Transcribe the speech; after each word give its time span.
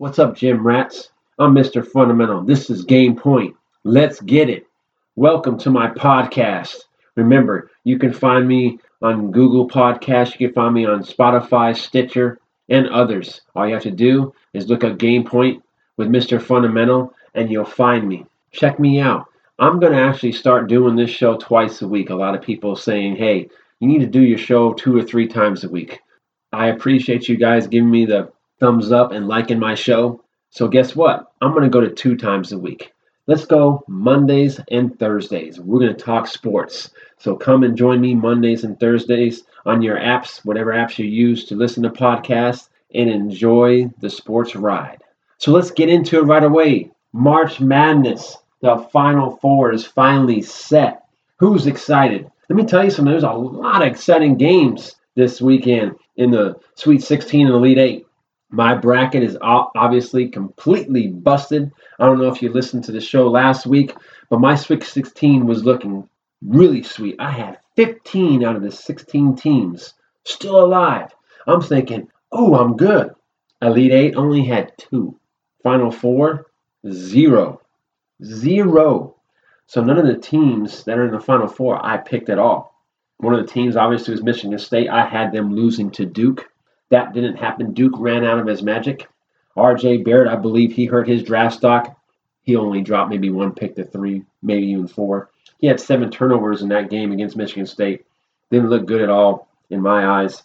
What's 0.00 0.20
up, 0.20 0.36
Gym 0.36 0.64
Rats? 0.64 1.10
I'm 1.40 1.52
Mr. 1.52 1.84
Fundamental. 1.84 2.44
This 2.44 2.70
is 2.70 2.84
Game 2.84 3.16
Point. 3.16 3.56
Let's 3.82 4.20
get 4.20 4.48
it. 4.48 4.64
Welcome 5.16 5.58
to 5.58 5.70
my 5.70 5.88
podcast. 5.88 6.76
Remember, 7.16 7.72
you 7.82 7.98
can 7.98 8.12
find 8.12 8.46
me 8.46 8.78
on 9.02 9.32
Google 9.32 9.68
Podcasts, 9.68 10.38
you 10.38 10.46
can 10.46 10.54
find 10.54 10.72
me 10.72 10.86
on 10.86 11.02
Spotify, 11.02 11.76
Stitcher, 11.76 12.38
and 12.68 12.86
others. 12.90 13.40
All 13.56 13.66
you 13.66 13.74
have 13.74 13.82
to 13.82 13.90
do 13.90 14.32
is 14.52 14.68
look 14.68 14.84
up 14.84 14.98
Game 14.98 15.24
Point 15.24 15.64
with 15.96 16.06
Mr. 16.06 16.40
Fundamental 16.40 17.12
and 17.34 17.50
you'll 17.50 17.64
find 17.64 18.08
me. 18.08 18.24
Check 18.52 18.78
me 18.78 19.00
out. 19.00 19.26
I'm 19.58 19.80
going 19.80 19.94
to 19.94 19.98
actually 19.98 20.30
start 20.30 20.68
doing 20.68 20.94
this 20.94 21.10
show 21.10 21.38
twice 21.38 21.82
a 21.82 21.88
week. 21.88 22.10
A 22.10 22.14
lot 22.14 22.36
of 22.36 22.40
people 22.42 22.76
saying, 22.76 23.16
hey, 23.16 23.48
you 23.80 23.88
need 23.88 24.02
to 24.02 24.06
do 24.06 24.22
your 24.22 24.38
show 24.38 24.74
two 24.74 24.96
or 24.96 25.02
three 25.02 25.26
times 25.26 25.64
a 25.64 25.68
week. 25.68 25.98
I 26.52 26.68
appreciate 26.68 27.28
you 27.28 27.36
guys 27.36 27.66
giving 27.66 27.90
me 27.90 28.06
the 28.06 28.30
thumbs 28.60 28.92
up 28.92 29.12
and 29.12 29.28
liking 29.28 29.58
my 29.58 29.74
show. 29.74 30.22
So, 30.50 30.68
guess 30.68 30.96
what? 30.96 31.32
I'm 31.40 31.52
going 31.52 31.64
to 31.64 31.70
go 31.70 31.80
to 31.80 31.90
two 31.90 32.16
times 32.16 32.52
a 32.52 32.58
week. 32.58 32.92
Let's 33.26 33.44
go 33.44 33.84
Mondays 33.86 34.60
and 34.70 34.98
Thursdays. 34.98 35.60
We're 35.60 35.80
going 35.80 35.94
to 35.94 36.02
talk 36.02 36.26
sports. 36.26 36.90
So, 37.18 37.36
come 37.36 37.62
and 37.62 37.76
join 37.76 38.00
me 38.00 38.14
Mondays 38.14 38.64
and 38.64 38.78
Thursdays 38.80 39.42
on 39.66 39.82
your 39.82 39.98
apps, 39.98 40.44
whatever 40.44 40.72
apps 40.72 40.98
you 40.98 41.04
use 41.04 41.44
to 41.46 41.56
listen 41.56 41.82
to 41.82 41.90
podcasts, 41.90 42.68
and 42.94 43.10
enjoy 43.10 43.90
the 44.00 44.08
sports 44.08 44.56
ride. 44.56 45.02
So, 45.38 45.52
let's 45.52 45.70
get 45.70 45.88
into 45.88 46.18
it 46.18 46.22
right 46.22 46.44
away. 46.44 46.90
March 47.12 47.60
Madness, 47.60 48.36
the 48.60 48.78
Final 48.92 49.36
Four 49.36 49.72
is 49.72 49.86
finally 49.86 50.42
set. 50.42 51.04
Who's 51.36 51.66
excited? 51.66 52.30
Let 52.48 52.56
me 52.56 52.64
tell 52.64 52.82
you 52.82 52.90
something. 52.90 53.12
There's 53.12 53.24
a 53.24 53.30
lot 53.30 53.82
of 53.82 53.88
exciting 53.88 54.36
games 54.36 54.96
this 55.14 55.40
weekend 55.40 55.96
in 56.16 56.30
the 56.30 56.56
Sweet 56.74 57.02
16 57.02 57.46
and 57.46 57.54
Elite 57.54 57.78
8. 57.78 58.06
My 58.50 58.74
bracket 58.74 59.22
is 59.22 59.36
obviously 59.42 60.28
completely 60.28 61.08
busted. 61.08 61.70
I 61.98 62.06
don't 62.06 62.18
know 62.18 62.32
if 62.32 62.40
you 62.40 62.50
listened 62.50 62.84
to 62.84 62.92
the 62.92 63.00
show 63.00 63.28
last 63.28 63.66
week, 63.66 63.94
but 64.30 64.40
my 64.40 64.54
Sweet 64.54 64.82
16 64.82 65.46
was 65.46 65.64
looking 65.64 66.08
really 66.42 66.82
sweet. 66.82 67.16
I 67.18 67.30
had 67.30 67.58
15 67.76 68.44
out 68.44 68.56
of 68.56 68.62
the 68.62 68.70
16 68.70 69.36
teams 69.36 69.94
still 70.24 70.64
alive. 70.64 71.14
I'm 71.46 71.60
thinking, 71.60 72.08
oh, 72.32 72.54
I'm 72.54 72.76
good. 72.76 73.14
Elite 73.60 73.92
8 73.92 74.16
only 74.16 74.44
had 74.44 74.72
two. 74.78 75.18
Final 75.62 75.90
Four, 75.90 76.46
zero. 76.90 77.60
Zero. 78.24 79.16
So 79.66 79.82
none 79.82 79.98
of 79.98 80.06
the 80.06 80.16
teams 80.16 80.84
that 80.84 80.98
are 80.98 81.06
in 81.06 81.12
the 81.12 81.20
Final 81.20 81.48
Four 81.48 81.84
I 81.84 81.98
picked 81.98 82.30
at 82.30 82.38
all. 82.38 82.74
One 83.18 83.34
of 83.34 83.44
the 83.44 83.52
teams 83.52 83.76
obviously 83.76 84.12
was 84.12 84.22
Michigan 84.22 84.58
State. 84.58 84.88
I 84.88 85.04
had 85.04 85.32
them 85.32 85.54
losing 85.54 85.90
to 85.92 86.06
Duke. 86.06 86.48
That 86.90 87.12
didn't 87.12 87.36
happen. 87.36 87.74
Duke 87.74 87.94
ran 87.96 88.24
out 88.24 88.38
of 88.38 88.46
his 88.46 88.62
magic. 88.62 89.08
RJ 89.56 90.04
Barrett, 90.04 90.28
I 90.28 90.36
believe 90.36 90.72
he 90.72 90.86
hurt 90.86 91.08
his 91.08 91.22
draft 91.22 91.56
stock. 91.56 91.96
He 92.42 92.56
only 92.56 92.80
dropped 92.80 93.10
maybe 93.10 93.30
one 93.30 93.52
pick 93.52 93.74
to 93.76 93.84
three, 93.84 94.24
maybe 94.42 94.66
even 94.68 94.88
four. 94.88 95.30
He 95.58 95.66
had 95.66 95.80
seven 95.80 96.10
turnovers 96.10 96.62
in 96.62 96.68
that 96.68 96.90
game 96.90 97.12
against 97.12 97.36
Michigan 97.36 97.66
State. 97.66 98.06
Didn't 98.50 98.70
look 98.70 98.86
good 98.86 99.02
at 99.02 99.10
all 99.10 99.48
in 99.70 99.82
my 99.82 100.22
eyes. 100.22 100.42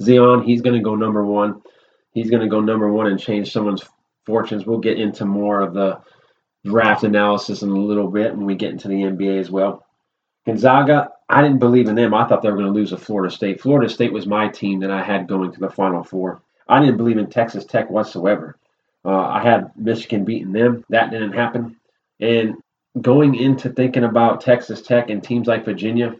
Zion, 0.00 0.42
he's 0.42 0.62
going 0.62 0.76
to 0.76 0.82
go 0.82 0.94
number 0.94 1.24
one. 1.24 1.62
He's 2.12 2.30
going 2.30 2.42
to 2.42 2.48
go 2.48 2.60
number 2.60 2.90
one 2.90 3.08
and 3.08 3.20
change 3.20 3.52
someone's 3.52 3.84
fortunes. 4.24 4.64
We'll 4.64 4.78
get 4.78 4.98
into 4.98 5.24
more 5.24 5.60
of 5.60 5.74
the 5.74 6.00
draft 6.64 7.04
analysis 7.04 7.62
in 7.62 7.70
a 7.70 7.76
little 7.76 8.08
bit 8.08 8.34
when 8.34 8.46
we 8.46 8.54
get 8.54 8.72
into 8.72 8.88
the 8.88 8.94
NBA 8.94 9.38
as 9.40 9.50
well. 9.50 9.84
Gonzaga, 10.46 11.10
I 11.28 11.42
didn't 11.42 11.58
believe 11.58 11.88
in 11.88 11.96
them. 11.96 12.14
I 12.14 12.26
thought 12.26 12.42
they 12.42 12.50
were 12.50 12.56
going 12.56 12.72
to 12.72 12.78
lose 12.78 12.90
to 12.90 12.96
Florida 12.96 13.34
State. 13.34 13.60
Florida 13.60 13.88
State 13.88 14.12
was 14.12 14.26
my 14.26 14.48
team 14.48 14.80
that 14.80 14.90
I 14.90 15.02
had 15.02 15.26
going 15.26 15.52
to 15.52 15.60
the 15.60 15.70
Final 15.70 16.04
Four. 16.04 16.40
I 16.68 16.80
didn't 16.80 16.96
believe 16.96 17.18
in 17.18 17.28
Texas 17.28 17.64
Tech 17.64 17.90
whatsoever. 17.90 18.56
Uh, 19.04 19.18
I 19.18 19.42
had 19.42 19.70
Michigan 19.76 20.24
beating 20.24 20.52
them. 20.52 20.84
That 20.88 21.10
didn't 21.10 21.32
happen. 21.32 21.76
And 22.20 22.56
going 23.00 23.34
into 23.34 23.70
thinking 23.70 24.04
about 24.04 24.40
Texas 24.40 24.82
Tech 24.82 25.10
and 25.10 25.22
teams 25.22 25.46
like 25.46 25.64
Virginia 25.64 26.16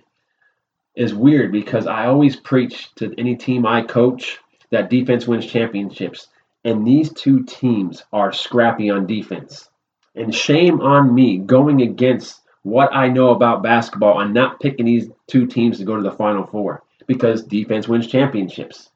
is 0.94 1.14
weird 1.14 1.52
because 1.52 1.86
I 1.86 2.06
always 2.06 2.36
preach 2.36 2.94
to 2.96 3.14
any 3.18 3.36
team 3.36 3.66
I 3.66 3.82
coach 3.82 4.38
that 4.70 4.90
defense 4.90 5.26
wins 5.26 5.46
championships. 5.46 6.28
And 6.64 6.86
these 6.86 7.12
two 7.12 7.44
teams 7.44 8.02
are 8.12 8.32
scrappy 8.32 8.90
on 8.90 9.06
defense. 9.06 9.68
And 10.14 10.34
shame 10.34 10.80
on 10.80 11.14
me 11.14 11.38
going 11.38 11.82
against 11.82 12.40
what 12.66 12.92
I 12.92 13.06
know 13.06 13.30
about 13.30 13.62
basketball 13.62 14.18
I'm 14.18 14.32
not 14.32 14.58
picking 14.58 14.86
these 14.86 15.08
two 15.28 15.46
teams 15.46 15.78
to 15.78 15.84
go 15.84 15.94
to 15.94 16.02
the 16.02 16.10
Final 16.10 16.44
Four 16.44 16.82
because 17.06 17.44
defense 17.44 17.86
wins 17.86 18.08
championships. 18.08 18.90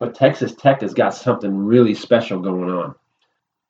But 0.00 0.16
Texas 0.16 0.56
Tech 0.56 0.80
has 0.80 0.92
got 0.92 1.14
something 1.14 1.56
really 1.56 1.94
special 1.94 2.40
going 2.40 2.68
on. 2.68 2.96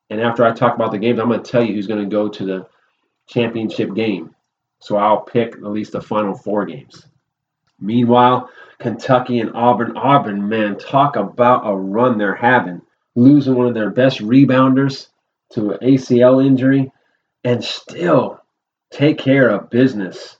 And 0.09 0.19
after 0.19 0.43
I 0.43 0.53
talk 0.53 0.73
about 0.73 0.91
the 0.91 0.97
games, 0.97 1.19
I'm 1.19 1.27
going 1.27 1.43
to 1.43 1.51
tell 1.51 1.63
you 1.63 1.75
who's 1.75 1.85
going 1.85 2.03
to 2.03 2.09
go 2.09 2.29
to 2.29 2.45
the 2.45 2.67
championship 3.27 3.93
game. 3.93 4.33
So 4.79 4.97
I'll 4.97 5.21
pick 5.21 5.53
at 5.53 5.63
least 5.65 5.91
the 5.91 6.01
Final 6.01 6.33
Four 6.33 6.65
games. 6.65 7.05
Meanwhile, 7.79 8.49
Kentucky 8.79 9.39
and 9.39 9.51
Auburn. 9.53 9.97
Auburn, 9.97 10.49
man, 10.49 10.79
talk 10.79 11.15
about 11.15 11.69
a 11.69 11.75
run 11.75 12.17
they're 12.17 12.33
having. 12.33 12.81
Losing 13.13 13.53
one 13.53 13.67
of 13.67 13.75
their 13.75 13.91
best 13.91 14.17
rebounders 14.17 15.09
to 15.51 15.73
an 15.73 15.77
ACL 15.87 16.43
injury 16.43 16.91
and 17.43 17.63
still 17.63 18.40
take 18.91 19.17
care 19.17 19.49
of 19.49 19.69
business. 19.69 20.37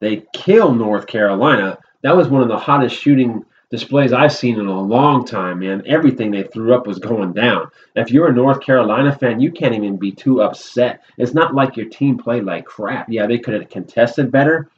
They 0.00 0.24
kill 0.34 0.74
North 0.74 1.06
Carolina. 1.06 1.78
That 2.02 2.16
was 2.16 2.28
one 2.28 2.42
of 2.42 2.48
the 2.48 2.58
hottest 2.58 2.96
shooting 2.96 3.44
displays 3.70 4.12
I've 4.12 4.32
seen 4.32 4.60
in 4.60 4.66
a 4.66 4.80
long 4.80 5.24
time, 5.24 5.60
man. 5.60 5.82
Everything 5.86 6.30
they 6.30 6.42
threw 6.42 6.74
up 6.74 6.86
was 6.86 6.98
going 6.98 7.32
down. 7.32 7.70
If 7.96 8.10
you're 8.10 8.28
a 8.28 8.32
North 8.32 8.60
Carolina 8.60 9.16
fan, 9.16 9.40
you 9.40 9.50
can't 9.50 9.74
even 9.74 9.96
be 9.96 10.12
too 10.12 10.42
upset. 10.42 11.02
It's 11.16 11.32
not 11.32 11.54
like 11.54 11.76
your 11.76 11.88
team 11.88 12.18
played 12.18 12.44
like 12.44 12.66
crap. 12.66 13.08
Yeah, 13.08 13.26
they 13.26 13.38
could 13.38 13.54
have 13.54 13.70
contested 13.70 14.30
better, 14.30 14.68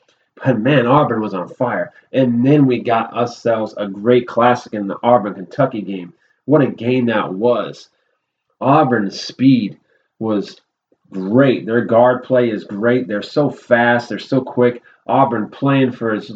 but 0.44 0.60
man, 0.60 0.86
Auburn 0.86 1.20
was 1.20 1.34
on 1.34 1.48
fire. 1.48 1.92
And 2.12 2.46
then 2.46 2.66
we 2.66 2.80
got 2.80 3.12
ourselves 3.12 3.74
a 3.76 3.88
great 3.88 4.28
classic 4.28 4.74
in 4.74 4.86
the 4.86 4.98
Auburn 5.02 5.34
Kentucky 5.34 5.82
game. 5.82 6.12
What 6.44 6.62
a 6.62 6.70
game 6.70 7.06
that 7.06 7.32
was. 7.32 7.88
Auburn's 8.60 9.20
speed 9.20 9.78
was 10.20 10.60
great. 11.14 11.64
Their 11.64 11.84
guard 11.84 12.24
play 12.24 12.50
is 12.50 12.64
great. 12.64 13.08
They're 13.08 13.22
so 13.22 13.48
fast. 13.48 14.08
They're 14.08 14.18
so 14.18 14.40
quick. 14.42 14.82
Auburn 15.06 15.48
playing 15.48 15.92
for 15.92 16.14
his 16.14 16.32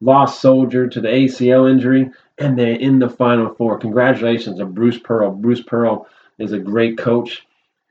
lost 0.00 0.40
soldier 0.40 0.88
to 0.88 1.00
the 1.00 1.08
ACL 1.08 1.70
injury, 1.70 2.10
and 2.38 2.58
they're 2.58 2.78
in 2.78 2.98
the 2.98 3.08
Final 3.08 3.54
Four. 3.54 3.78
Congratulations 3.78 4.58
to 4.58 4.66
Bruce 4.66 4.98
Pearl. 4.98 5.32
Bruce 5.32 5.62
Pearl 5.62 6.06
is 6.38 6.52
a 6.52 6.58
great 6.58 6.98
coach. 6.98 7.46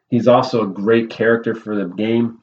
He's 0.09 0.28
also 0.28 0.63
a 0.63 0.73
great 0.73 1.09
character 1.09 1.56
for 1.56 1.75
the 1.75 1.85
game. 1.85 2.40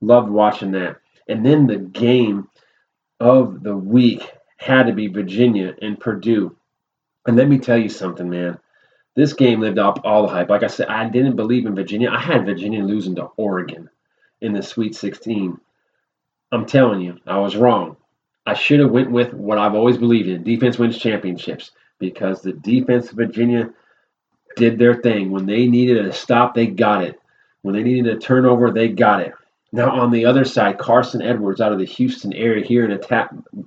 Loved 0.00 0.30
watching 0.30 0.72
that. 0.72 0.96
And 1.28 1.44
then 1.44 1.66
the 1.66 1.78
game 1.78 2.48
of 3.18 3.62
the 3.62 3.76
week 3.76 4.30
had 4.58 4.84
to 4.84 4.92
be 4.92 5.08
Virginia 5.08 5.74
and 5.80 5.98
Purdue. 5.98 6.54
And 7.26 7.36
let 7.36 7.48
me 7.48 7.58
tell 7.58 7.78
you 7.78 7.88
something, 7.88 8.28
man. 8.28 8.58
This 9.14 9.32
game 9.32 9.60
lived 9.60 9.78
up 9.78 10.00
all 10.04 10.22
the 10.22 10.28
hype. 10.28 10.50
Like 10.50 10.62
I 10.64 10.68
said, 10.68 10.88
I 10.88 11.08
didn't 11.08 11.36
believe 11.36 11.66
in 11.66 11.74
Virginia. 11.74 12.10
I 12.10 12.20
had 12.20 12.44
Virginia 12.44 12.82
losing 12.82 13.14
to 13.16 13.30
Oregon 13.36 13.88
in 14.40 14.52
the 14.52 14.62
Sweet 14.62 14.94
16. 14.96 15.58
I'm 16.52 16.66
telling 16.66 17.00
you, 17.00 17.18
I 17.26 17.38
was 17.38 17.56
wrong. 17.56 17.96
I 18.46 18.54
should 18.54 18.80
have 18.80 18.90
went 18.90 19.10
with 19.10 19.32
what 19.32 19.58
I've 19.58 19.74
always 19.74 19.96
believed 19.96 20.28
in: 20.28 20.42
defense 20.42 20.78
wins 20.78 20.98
championships. 20.98 21.70
Because 22.00 22.42
the 22.42 22.52
defense 22.52 23.10
of 23.10 23.16
Virginia 23.16 23.72
did 24.56 24.78
their 24.78 24.94
thing. 24.94 25.30
When 25.30 25.46
they 25.46 25.66
needed 25.68 26.04
a 26.04 26.12
stop, 26.12 26.54
they 26.54 26.66
got 26.66 27.04
it. 27.04 27.20
When 27.62 27.74
they 27.74 27.82
needed 27.82 28.14
a 28.14 28.18
turnover, 28.18 28.70
they 28.70 28.88
got 28.88 29.20
it. 29.20 29.32
Now 29.72 29.90
on 29.90 30.10
the 30.10 30.26
other 30.26 30.44
side, 30.44 30.78
Carson 30.78 31.22
Edwards 31.22 31.60
out 31.60 31.72
of 31.72 31.78
the 31.78 31.86
Houston 31.86 32.32
area 32.32 32.64
here 32.64 32.84
in 32.84 32.90
a 32.90 32.96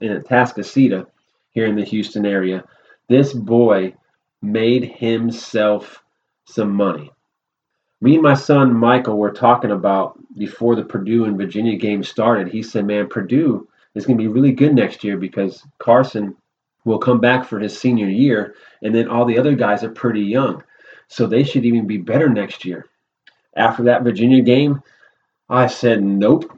in 0.02 0.22
Atascocita, 0.22 1.08
here 1.52 1.66
in 1.66 1.76
the 1.76 1.86
Houston 1.86 2.26
area. 2.26 2.64
This 3.08 3.34
boy 3.34 3.94
made 4.42 4.86
himself 4.86 6.04
some 6.46 6.72
money. 6.72 7.12
Me 8.02 8.14
and 8.14 8.24
my 8.24 8.36
son 8.36 8.74
Michael 8.74 9.18
were 9.18 9.32
talking 9.32 9.72
about 9.72 10.20
before 10.38 10.76
the 10.76 10.84
Purdue 10.84 11.26
and 11.26 11.38
Virginia 11.38 11.76
game 11.78 12.04
started. 12.04 12.48
He 12.48 12.62
said, 12.62 12.86
Man, 12.86 13.08
Purdue 13.08 13.68
is 13.96 14.06
going 14.06 14.18
to 14.18 14.24
be 14.24 14.28
really 14.28 14.52
good 14.52 14.76
next 14.76 15.04
year 15.04 15.18
because 15.18 15.66
Carson 15.80 16.36
will 16.86 17.00
come 17.00 17.20
back 17.20 17.46
for 17.46 17.60
his 17.60 17.78
senior 17.78 18.08
year, 18.08 18.56
and 18.84 18.94
then 18.94 19.08
all 19.08 19.26
the 19.26 19.38
other 19.38 19.56
guys 19.56 19.84
are 19.84 19.90
pretty 19.90 20.22
young. 20.22 20.64
So 21.08 21.26
they 21.26 21.44
should 21.44 21.66
even 21.66 21.88
be 21.88 21.98
better 21.98 22.30
next 22.30 22.66
year. 22.66 22.86
After 23.56 23.84
that 23.84 24.04
Virginia 24.04 24.44
game, 24.44 24.82
I 25.50 25.68
said, 25.68 26.04
Nope. 26.04 26.52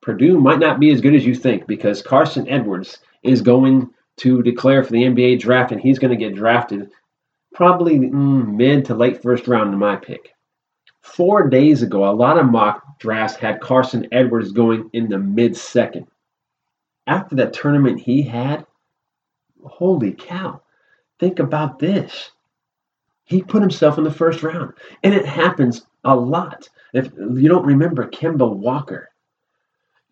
Purdue 0.00 0.40
might 0.40 0.58
not 0.58 0.80
be 0.80 0.90
as 0.90 1.00
good 1.00 1.14
as 1.14 1.24
you 1.24 1.34
think 1.34 1.68
because 1.68 2.02
Carson 2.02 2.48
Edwards 2.48 2.98
is 3.22 3.40
going 3.40 3.88
to 4.16 4.42
declare 4.42 4.82
for 4.82 4.90
the 4.90 5.04
NBA 5.04 5.38
draft 5.38 5.70
and 5.70 5.80
he's 5.80 6.00
going 6.00 6.10
to 6.10 6.16
get 6.16 6.34
drafted 6.34 6.90
probably 7.54 7.98
mm, 7.98 8.54
mid 8.54 8.84
to 8.86 8.94
late 8.94 9.22
first 9.22 9.48
round 9.48 9.72
in 9.72 9.78
my 9.78 9.96
pick. 9.96 10.34
Four 11.00 11.48
days 11.48 11.82
ago, 11.82 12.08
a 12.08 12.12
lot 12.12 12.38
of 12.38 12.50
mock 12.50 12.98
drafts 12.98 13.36
had 13.36 13.60
Carson 13.60 14.06
Edwards 14.12 14.52
going 14.52 14.88
in 14.92 15.08
the 15.08 15.18
mid 15.18 15.56
second. 15.56 16.06
After 17.06 17.34
that 17.36 17.52
tournament 17.52 18.00
he 18.00 18.22
had, 18.22 18.64
holy 19.64 20.12
cow, 20.12 20.62
think 21.18 21.40
about 21.40 21.78
this. 21.78 22.30
He 23.24 23.42
put 23.42 23.62
himself 23.62 23.98
in 23.98 24.04
the 24.04 24.10
first 24.10 24.42
round. 24.42 24.74
And 25.02 25.14
it 25.14 25.26
happens 25.26 25.86
a 26.04 26.14
lot. 26.14 26.68
If 26.92 27.12
you 27.16 27.48
don't 27.48 27.66
remember 27.66 28.08
Kemba 28.08 28.48
Walker, 28.48 29.08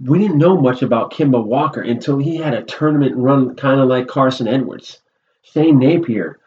we 0.01 0.19
didn't 0.19 0.39
know 0.39 0.61
much 0.61 0.83
about 0.83 1.13
Kemba 1.13 1.45
Walker 1.45 1.83
until 1.83 2.19
he 2.19 2.37
had 2.37 2.55
a 2.55 2.65
tournament 2.65 3.15
run 3.17 3.55
kind 3.55 3.81
of 3.81 3.89
like 3.89 4.09
Carson 4.09 4.49
Edwards. 4.49 5.03
Shabazz 5.45 5.77
Napier 5.77 6.40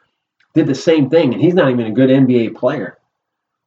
did 0.54 0.68
the 0.68 0.76
same 0.76 1.10
thing, 1.10 1.34
and 1.34 1.42
he's 1.42 1.54
not 1.54 1.72
even 1.72 1.88
a 1.88 1.92
good 1.92 2.10
NBA 2.10 2.56
player. 2.56 2.98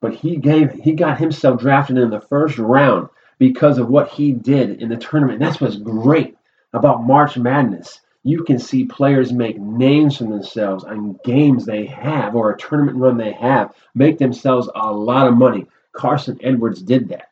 But 0.00 0.14
he 0.14 0.36
gave 0.36 0.72
he 0.72 0.92
got 0.92 1.18
himself 1.18 1.60
drafted 1.60 1.98
in 1.98 2.10
the 2.10 2.20
first 2.20 2.58
round 2.58 3.08
because 3.38 3.78
of 3.78 3.88
what 3.88 4.08
he 4.08 4.32
did 4.32 4.82
in 4.82 4.88
the 4.88 4.96
tournament. 4.96 5.40
That's 5.40 5.60
what's 5.60 5.76
great 5.76 6.36
about 6.72 7.04
March 7.04 7.36
Madness. 7.36 8.00
You 8.22 8.42
can 8.42 8.58
see 8.58 8.84
players 8.84 9.32
make 9.32 9.58
names 9.58 10.16
for 10.16 10.24
themselves 10.24 10.84
on 10.84 11.18
games 11.24 11.64
they 11.64 11.86
have 11.86 12.34
or 12.34 12.50
a 12.50 12.58
tournament 12.58 12.98
run 12.98 13.16
they 13.16 13.32
have, 13.32 13.72
make 13.94 14.18
themselves 14.18 14.68
a 14.74 14.92
lot 14.92 15.28
of 15.28 15.36
money. 15.36 15.66
Carson 15.92 16.38
Edwards 16.42 16.82
did 16.82 17.08
that. 17.08 17.30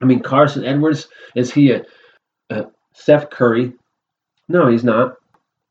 I 0.00 0.04
mean, 0.04 0.20
Carson 0.20 0.64
Edwards, 0.64 1.08
is 1.34 1.50
he 1.50 1.72
a, 1.72 1.84
a 2.50 2.66
Steph 2.92 3.30
Curry? 3.30 3.72
No, 4.48 4.68
he's 4.68 4.84
not. 4.84 5.16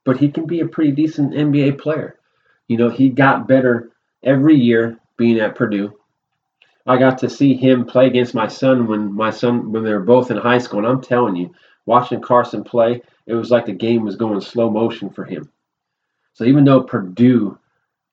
But 0.04 0.18
he 0.18 0.30
can 0.30 0.46
be 0.46 0.62
a 0.62 0.68
pretty 0.68 0.92
decent 0.92 1.34
NBA 1.34 1.80
player. 1.80 2.18
You 2.68 2.78
know, 2.78 2.90
he 2.90 3.10
got 3.10 3.48
better 3.48 3.92
every 4.24 4.56
year 4.56 5.00
being 5.18 5.40
at 5.40 5.56
Purdue. 5.56 5.98
I 6.88 6.98
got 6.98 7.18
to 7.20 7.30
see 7.30 7.56
him 7.56 7.86
play 7.86 8.08
against 8.08 8.36
my 8.36 8.48
son 8.48 8.88
when 8.88 9.12
my 9.12 9.32
son 9.32 9.72
when 9.72 9.84
they 9.84 9.94
were 9.94 10.00
both 10.02 10.30
in 10.30 10.38
high 10.38 10.60
school, 10.60 10.80
and 10.80 10.88
I'm 10.88 11.02
telling 11.02 11.36
you, 11.36 11.54
watching 11.86 12.22
Carson 12.22 12.64
play, 12.64 13.02
it 13.26 13.34
was 13.34 13.50
like 13.50 13.66
the 13.66 13.74
game 13.74 14.04
was 14.04 14.16
going 14.16 14.40
slow 14.42 14.70
motion 14.70 15.10
for 15.10 15.26
him. 15.26 15.52
So 16.34 16.44
even 16.44 16.64
though 16.64 16.84
Purdue 16.84 17.58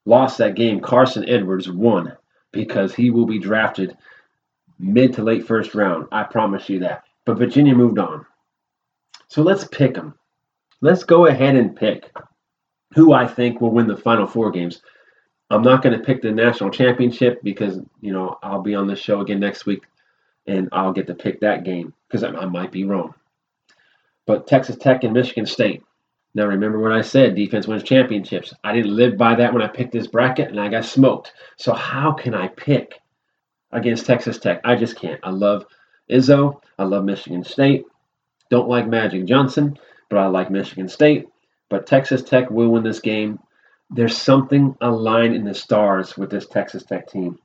lost 0.06 0.38
that 0.38 0.54
game, 0.54 0.80
Carson 0.80 1.28
Edwards 1.28 1.70
won 1.70 2.16
because 2.50 2.94
he 2.94 3.10
will 3.10 3.26
be 3.26 3.38
drafted 3.38 3.96
mid 4.78 5.12
to 5.14 5.22
late 5.22 5.46
first 5.46 5.74
round. 5.74 6.06
I 6.12 6.22
promise 6.24 6.68
you 6.68 6.78
that. 6.80 7.04
But 7.24 7.38
Virginia 7.38 7.74
moved 7.74 7.98
on. 7.98 8.26
So 9.28 9.42
let's 9.42 9.64
pick 9.64 9.94
them. 9.94 10.14
Let's 10.80 11.04
go 11.04 11.26
ahead 11.26 11.56
and 11.56 11.76
pick 11.76 12.10
who 12.94 13.12
I 13.12 13.26
think 13.26 13.60
will 13.60 13.70
win 13.70 13.86
the 13.86 13.96
final 13.96 14.26
four 14.26 14.50
games. 14.50 14.82
I'm 15.50 15.62
not 15.62 15.82
going 15.82 15.98
to 15.98 16.04
pick 16.04 16.22
the 16.22 16.32
national 16.32 16.70
championship 16.70 17.40
because, 17.42 17.78
you 18.00 18.12
know, 18.12 18.38
I'll 18.42 18.62
be 18.62 18.74
on 18.74 18.86
the 18.86 18.96
show 18.96 19.20
again 19.20 19.40
next 19.40 19.66
week 19.66 19.82
and 20.46 20.68
I'll 20.72 20.92
get 20.92 21.06
to 21.08 21.14
pick 21.14 21.40
that 21.40 21.64
game 21.64 21.92
because 22.08 22.24
I, 22.24 22.28
I 22.28 22.46
might 22.46 22.72
be 22.72 22.84
wrong. 22.84 23.14
But 24.26 24.46
Texas 24.46 24.76
Tech 24.76 25.04
and 25.04 25.12
Michigan 25.12 25.46
State. 25.46 25.82
Now, 26.34 26.46
remember 26.46 26.78
what 26.80 26.92
I 26.92 27.02
said 27.02 27.34
defense 27.34 27.66
wins 27.66 27.82
championships. 27.82 28.54
I 28.64 28.72
didn't 28.72 28.96
live 28.96 29.18
by 29.18 29.34
that 29.34 29.52
when 29.52 29.62
I 29.62 29.66
picked 29.66 29.92
this 29.92 30.06
bracket 30.06 30.48
and 30.48 30.58
I 30.58 30.68
got 30.68 30.86
smoked. 30.86 31.32
So, 31.58 31.74
how 31.74 32.12
can 32.12 32.34
I 32.34 32.48
pick 32.48 32.94
against 33.72 34.06
Texas 34.06 34.38
Tech. 34.38 34.60
I 34.64 34.76
just 34.76 34.96
can't. 34.96 35.20
I 35.22 35.30
love 35.30 35.66
Izzo. 36.10 36.60
I 36.78 36.84
love 36.84 37.04
Michigan 37.04 37.42
State. 37.42 37.84
Don't 38.50 38.68
like 38.68 38.86
Magic 38.86 39.24
Johnson, 39.24 39.78
but 40.10 40.18
I 40.18 40.26
like 40.26 40.50
Michigan 40.50 40.88
State. 40.88 41.26
But 41.72 41.86
Texas 41.86 42.22
Tech 42.22 42.50
will 42.50 42.68
win 42.68 42.82
this 42.82 43.00
game. 43.00 43.38
There's 43.88 44.14
something 44.14 44.76
aligned 44.82 45.34
in 45.34 45.44
the 45.44 45.54
stars 45.54 46.18
with 46.18 46.28
this 46.28 46.46
Texas 46.46 46.84
Tech 46.84 47.10
team. 47.10 47.38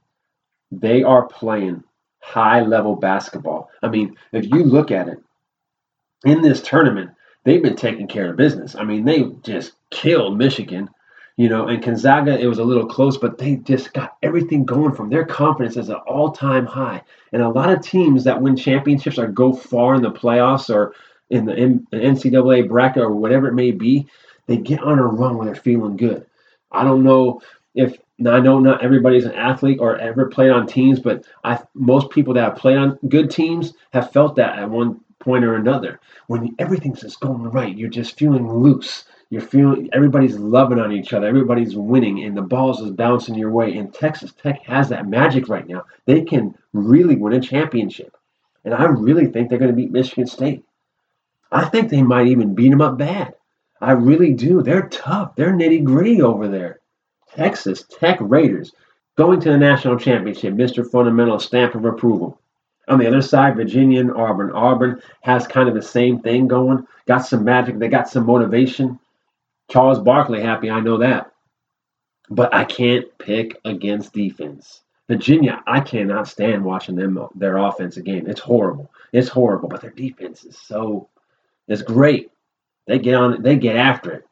They 0.69 1.01
are 1.01 1.29
playing 1.29 1.85
high 2.19 2.59
level 2.59 2.97
basketball. 2.97 3.69
I 3.81 3.87
mean, 3.87 4.17
if 4.33 4.43
you 4.43 4.65
look 4.65 4.91
at 4.91 5.07
it, 5.07 5.19
in 6.25 6.41
this 6.41 6.61
tournament, 6.61 7.11
they've 7.45 7.63
been 7.63 7.77
taking 7.77 8.09
care 8.09 8.29
of 8.29 8.35
business. 8.35 8.75
I 8.75 8.83
mean, 8.83 9.05
they 9.05 9.23
just 9.43 9.71
killed 9.91 10.37
Michigan 10.37 10.89
you 11.37 11.49
know, 11.49 11.67
and 11.67 11.83
Gonzaga, 11.83 12.37
it 12.37 12.47
was 12.47 12.57
a 12.57 12.63
little 12.63 12.87
close, 12.87 13.15
but 13.15 13.37
they 13.37 13.57
just 13.57 13.93
got 13.93 14.17
everything 14.23 14.65
going 14.65 14.93
from 14.93 15.09
their 15.09 15.23
confidence 15.23 15.77
is 15.77 15.89
an 15.89 15.97
all 16.07 16.31
time 16.31 16.65
high. 16.65 17.03
And 17.31 17.43
a 17.43 17.49
lot 17.49 17.69
of 17.69 17.81
teams 17.81 18.23
that 18.23 18.41
win 18.41 18.57
championships 18.57 19.19
or 19.19 19.27
go 19.27 19.53
far 19.53 19.93
in 19.93 20.01
the 20.01 20.11
playoffs 20.11 20.73
or 20.73 20.95
in 21.29 21.45
the 21.45 21.53
NCAA 21.93 22.67
bracket 22.67 23.03
or 23.03 23.11
whatever 23.11 23.47
it 23.47 23.53
may 23.53 23.71
be, 23.71 24.07
they 24.45 24.57
get 24.57 24.81
on 24.81 24.99
a 24.99 25.05
run 25.05 25.37
when 25.37 25.47
they're 25.47 25.55
feeling 25.55 25.97
good. 25.97 26.25
I 26.71 26.83
don't 26.83 27.03
know 27.03 27.41
if 27.75 27.97
now 28.17 28.33
I 28.33 28.39
know 28.39 28.59
not 28.59 28.83
everybody's 28.83 29.25
an 29.25 29.35
athlete 29.35 29.79
or 29.79 29.97
ever 29.97 30.27
played 30.27 30.51
on 30.51 30.65
teams, 30.65 30.99
but 30.99 31.25
I 31.43 31.59
most 31.75 32.09
people 32.09 32.33
that 32.33 32.43
have 32.43 32.57
played 32.57 32.77
on 32.77 32.97
good 33.07 33.29
teams 33.29 33.73
have 33.93 34.11
felt 34.11 34.35
that 34.35 34.57
at 34.57 34.69
one 34.69 35.01
point 35.19 35.45
or 35.45 35.55
another. 35.55 35.99
When 36.27 36.55
everything's 36.59 37.01
just 37.01 37.19
going 37.19 37.43
right, 37.43 37.77
you're 37.77 37.89
just 37.89 38.17
feeling 38.17 38.51
loose. 38.51 39.05
You're 39.29 39.41
feeling 39.41 39.89
everybody's 39.91 40.37
loving 40.37 40.79
on 40.79 40.93
each 40.93 41.11
other. 41.11 41.27
Everybody's 41.27 41.75
winning, 41.75 42.23
and 42.23 42.35
the 42.35 42.41
balls 42.41 42.79
is 42.81 42.91
bouncing 42.91 43.35
your 43.35 43.51
way. 43.51 43.75
And 43.75 43.93
Texas 43.93 44.33
Tech 44.41 44.63
has 44.63 44.87
that 44.89 45.07
magic 45.07 45.49
right 45.49 45.67
now. 45.67 45.83
They 46.05 46.21
can 46.21 46.57
really 46.71 47.17
win 47.17 47.33
a 47.33 47.41
championship, 47.41 48.15
and 48.63 48.73
I 48.73 48.85
really 48.85 49.27
think 49.27 49.49
they're 49.49 49.59
going 49.59 49.71
to 49.71 49.75
beat 49.75 49.91
Michigan 49.91 50.27
State. 50.27 50.63
I 51.51 51.65
think 51.65 51.89
they 51.89 52.01
might 52.01 52.27
even 52.27 52.55
beat 52.55 52.69
them 52.69 52.81
up 52.81 52.97
bad. 52.97 53.33
I 53.79 53.91
really 53.91 54.33
do. 54.33 54.61
They're 54.61 54.89
tough. 54.89 55.35
They're 55.35 55.53
nitty 55.53 55.83
gritty 55.83 56.21
over 56.21 56.47
there. 56.47 56.79
Texas 57.35 57.83
Tech 57.89 58.17
Raiders 58.19 58.73
going 59.17 59.39
to 59.41 59.49
the 59.51 59.57
national 59.57 59.99
championship. 59.99 60.53
Mr. 60.53 60.89
Fundamental 60.89 61.39
stamp 61.39 61.75
of 61.75 61.85
approval. 61.85 62.39
On 62.87 62.99
the 62.99 63.07
other 63.07 63.21
side, 63.21 63.55
Virginia 63.55 63.99
and 63.99 64.11
Auburn. 64.11 64.51
Auburn 64.51 65.01
has 65.21 65.45
kind 65.45 65.67
of 65.67 65.75
the 65.75 65.81
same 65.81 66.19
thing 66.19 66.47
going. 66.47 66.87
Got 67.05 67.19
some 67.19 67.43
magic. 67.43 67.77
They 67.77 67.89
got 67.89 68.09
some 68.09 68.25
motivation. 68.25 68.99
Charles 69.69 69.99
Barkley 69.99 70.41
happy, 70.41 70.69
I 70.69 70.79
know 70.79 70.97
that. 70.97 71.31
But 72.29 72.53
I 72.53 72.63
can't 72.63 73.05
pick 73.17 73.59
against 73.65 74.13
defense. 74.13 74.81
Virginia, 75.07 75.61
I 75.67 75.79
cannot 75.81 76.27
stand 76.27 76.63
watching 76.63 76.95
them 76.95 77.27
their 77.35 77.57
offensive 77.57 78.03
game. 78.03 78.27
It's 78.27 78.41
horrible. 78.41 78.91
It's 79.13 79.29
horrible, 79.29 79.69
but 79.69 79.81
their 79.81 79.91
defense 79.91 80.43
is 80.43 80.57
so 80.57 81.09
it's 81.67 81.81
great. 81.81 82.31
They 82.87 82.99
get 82.99 83.15
on 83.15 83.41
they 83.41 83.55
get 83.57 83.75
after 83.75 84.11
it. 84.11 84.27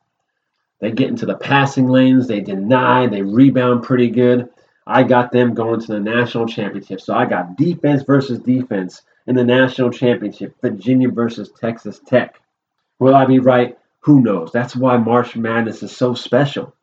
They 0.81 0.91
get 0.91 1.09
into 1.09 1.25
the 1.25 1.37
passing 1.37 1.87
lanes, 1.87 2.27
they 2.27 2.41
deny, 2.41 3.07
they 3.07 3.21
rebound 3.21 3.83
pretty 3.83 4.09
good. 4.09 4.49
I 4.87 5.03
got 5.03 5.31
them 5.31 5.53
going 5.53 5.79
to 5.79 5.87
the 5.87 5.99
national 5.99 6.47
championship. 6.47 7.01
So 7.01 7.15
I 7.15 7.25
got 7.25 7.57
defense 7.57 8.03
versus 8.03 8.39
defense 8.39 9.01
in 9.25 9.35
the 9.35 9.43
national 9.43 9.89
championship, 9.89 10.55
Virginia 10.61 11.09
versus 11.09 11.51
Texas 11.59 11.99
Tech. 12.05 12.39
Will 12.99 13.15
I 13.15 13.25
be 13.25 13.39
right? 13.39 13.77
Who 14.01 14.21
knows? 14.21 14.51
That's 14.51 14.75
why 14.75 14.97
March 14.97 15.35
Madness 15.35 15.81
is 15.81 15.95
so 15.95 16.13
special. 16.13 16.75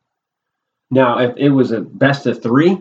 Now, 0.91 1.19
if 1.19 1.37
it 1.37 1.49
was 1.49 1.71
a 1.71 1.81
best 1.81 2.25
of 2.25 2.43
three, 2.43 2.77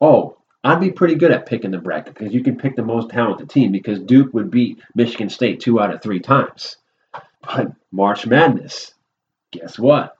oh, 0.00 0.38
I'd 0.64 0.80
be 0.80 0.90
pretty 0.90 1.14
good 1.14 1.30
at 1.30 1.46
picking 1.46 1.70
the 1.70 1.78
bracket 1.78 2.14
because 2.14 2.32
you 2.32 2.42
can 2.42 2.56
pick 2.56 2.74
the 2.74 2.82
most 2.82 3.10
talented 3.10 3.50
team 3.50 3.70
because 3.70 4.00
Duke 4.00 4.32
would 4.32 4.50
beat 4.50 4.80
Michigan 4.94 5.28
State 5.28 5.60
two 5.60 5.78
out 5.78 5.94
of 5.94 6.02
three 6.02 6.18
times. 6.18 6.78
But 7.46 7.72
March 7.92 8.26
Madness, 8.26 8.92
guess 9.52 9.78
what? 9.78 10.18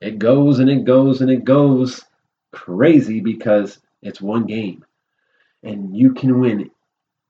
It 0.00 0.18
goes 0.18 0.58
and 0.58 0.68
it 0.68 0.84
goes 0.84 1.20
and 1.20 1.30
it 1.30 1.44
goes 1.44 2.04
crazy 2.50 3.20
because 3.20 3.78
it's 4.02 4.20
one 4.20 4.46
game. 4.46 4.84
And 5.62 5.96
you 5.96 6.12
can 6.12 6.40
win 6.40 6.70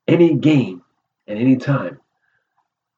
any 0.08 0.34
game 0.34 0.82
at 1.28 1.36
any 1.36 1.56
time. 1.56 2.00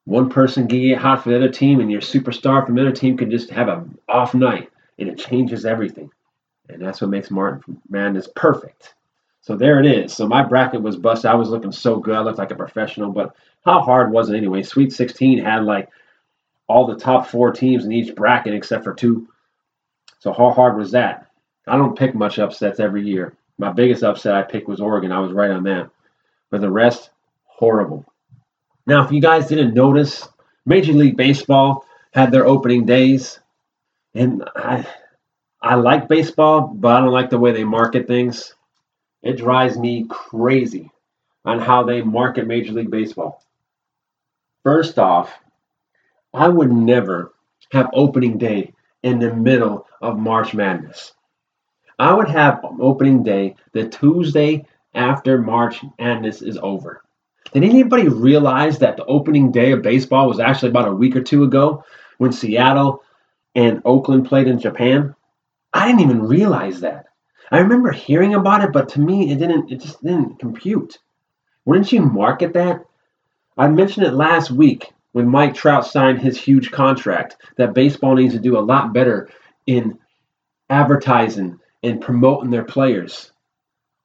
One 0.07 0.31
person 0.31 0.69
can 0.69 0.81
get 0.81 0.99
hot 0.99 1.23
for 1.23 1.31
the 1.31 1.37
other 1.37 1.49
team, 1.49 1.81
and 1.81 1.90
your 1.90 2.02
superstar 2.02 2.64
from 2.64 2.75
the 2.75 2.83
other 2.83 2.93
team 2.93 3.16
can 3.16 3.31
just 3.31 3.50
have 3.50 3.69
an 3.69 3.99
off 4.09 4.35
night, 4.35 4.71
and 4.99 5.09
it 5.09 5.19
changes 5.19 5.64
everything. 5.64 6.11
And 6.69 6.81
that's 6.81 7.00
what 7.00 7.11
makes 7.11 7.31
March 7.31 7.62
Madness 7.88 8.28
perfect. 8.37 8.95
So 9.40 9.57
there 9.57 9.81
it 9.81 9.87
is. 9.87 10.12
So 10.14 10.26
my 10.26 10.43
bracket 10.43 10.83
was 10.83 10.97
busted. 10.97 11.31
I 11.31 11.35
was 11.35 11.49
looking 11.50 11.73
so 11.73 11.97
good. 11.97 12.14
I 12.14 12.21
looked 12.21 12.38
like 12.38 12.50
a 12.50 12.54
professional, 12.57 13.12
but 13.12 13.35
how 13.64 13.81
hard 13.81 14.12
was 14.12 14.31
it 14.31 14.37
anyway? 14.37 14.62
Sweet 14.62 14.93
16 14.93 15.38
had 15.38 15.64
like 15.64 15.88
all 16.66 16.87
the 16.87 16.97
top 16.97 17.26
four 17.26 17.52
teams 17.52 17.85
in 17.85 17.92
each 17.92 18.14
bracket 18.14 18.54
except 18.54 18.85
for 18.85 18.94
two. 18.94 19.28
So 20.18 20.33
how 20.33 20.50
hard 20.50 20.76
was 20.76 20.92
that? 20.92 21.30
I 21.66 21.76
don't 21.76 21.99
pick 21.99 22.14
much 22.14 22.38
upsets 22.38 22.80
every 22.80 23.04
year. 23.06 23.37
My 23.59 23.73
biggest 23.73 24.02
upset 24.02 24.35
I 24.35 24.42
picked 24.42 24.68
was 24.68 24.80
Oregon. 24.80 25.12
I 25.12 25.21
was 25.21 25.33
right 25.33 25.50
on 25.50 25.64
that. 25.64 25.90
But 26.50 26.61
the 26.61 26.71
rest, 26.71 27.11
horrible. 27.44 28.04
Now, 28.87 29.04
if 29.04 29.12
you 29.12 29.21
guys 29.21 29.47
didn't 29.47 29.75
notice, 29.75 30.28
Major 30.66 30.92
League 30.92 31.16
Baseball 31.16 31.87
had 32.12 32.30
their 32.30 32.47
opening 32.47 32.85
days, 32.85 33.40
and 34.14 34.44
I 34.54 34.87
I 35.61 35.76
like 35.76 36.09
baseball, 36.09 36.68
but 36.75 36.94
I 36.94 37.00
don't 37.00 37.12
like 37.12 37.30
the 37.30 37.38
way 37.38 37.52
they 37.52 37.64
market 37.64 38.06
things. 38.06 38.54
It 39.23 39.38
drives 39.38 39.78
me 39.78 40.06
crazy 40.09 40.90
on 41.44 41.59
how 41.59 41.85
they 41.85 42.02
market 42.02 42.47
Major 42.47 42.73
League 42.73 42.90
Baseball. 42.90 43.42
First 44.62 44.99
off, 44.99 45.33
I 46.35 46.49
would 46.49 46.73
never 46.73 47.33
have 47.71 47.91
opening 47.93 48.38
day 48.38 48.75
in 49.05 49.21
the 49.21 49.33
middle 49.33 49.87
of 50.03 50.19
March 50.19 50.53
Madness. 50.53 51.12
I 51.97 52.12
would 52.12 52.29
have 52.29 52.61
opening 52.81 53.23
day 53.23 53.55
the 53.73 53.88
Tuesday 53.88 54.67
after 54.95 55.41
March 55.41 55.85
Madness 55.97 56.43
is 56.43 56.59
over. 56.61 57.05
Did 57.53 57.62
anybody 57.62 58.09
realize 58.09 58.81
that 58.81 58.97
the 58.97 59.05
opening 59.05 59.53
day 59.53 59.71
of 59.71 59.83
baseball 59.83 60.26
was 60.26 60.41
actually 60.41 60.71
about 60.71 60.88
a 60.88 60.95
week 60.95 61.14
or 61.14 61.23
two 61.23 61.45
ago 61.45 61.85
when 62.19 62.33
Seattle 62.33 63.05
and 63.55 63.81
Oakland 63.85 64.26
played 64.26 64.49
in 64.49 64.59
Japan? 64.59 65.14
I 65.73 65.87
didn't 65.87 66.00
even 66.00 66.23
realize 66.23 66.81
that. 66.81 67.07
I 67.53 67.59
remember 67.59 67.93
hearing 67.93 68.35
about 68.35 68.64
it, 68.64 68.73
but 68.73 68.88
to 68.91 69.00
me, 69.00 69.31
it 69.31 69.38
didn't. 69.38 69.71
It 69.71 69.81
just 69.81 70.03
didn't 70.03 70.41
compute. 70.41 70.99
Wouldn't 71.64 71.93
you 71.93 72.03
market 72.03 72.55
that? 72.55 72.85
I 73.57 73.69
mentioned 73.69 74.07
it 74.07 74.14
last 74.14 74.50
week 74.50 74.93
when 75.14 75.28
Mike 75.28 75.54
Trout 75.54 75.87
signed 75.87 76.21
his 76.21 76.37
huge 76.37 76.73
contract 76.73 77.37
that 77.56 77.73
baseball 77.73 78.16
needs 78.16 78.35
to 78.35 78.40
do 78.40 78.59
a 78.59 78.66
lot 78.73 78.92
better 78.92 79.30
in 79.64 79.97
advertising 80.71 81.56
and 81.85 82.00
promoting 82.00 82.50
their 82.50 82.64
players. 82.64 83.30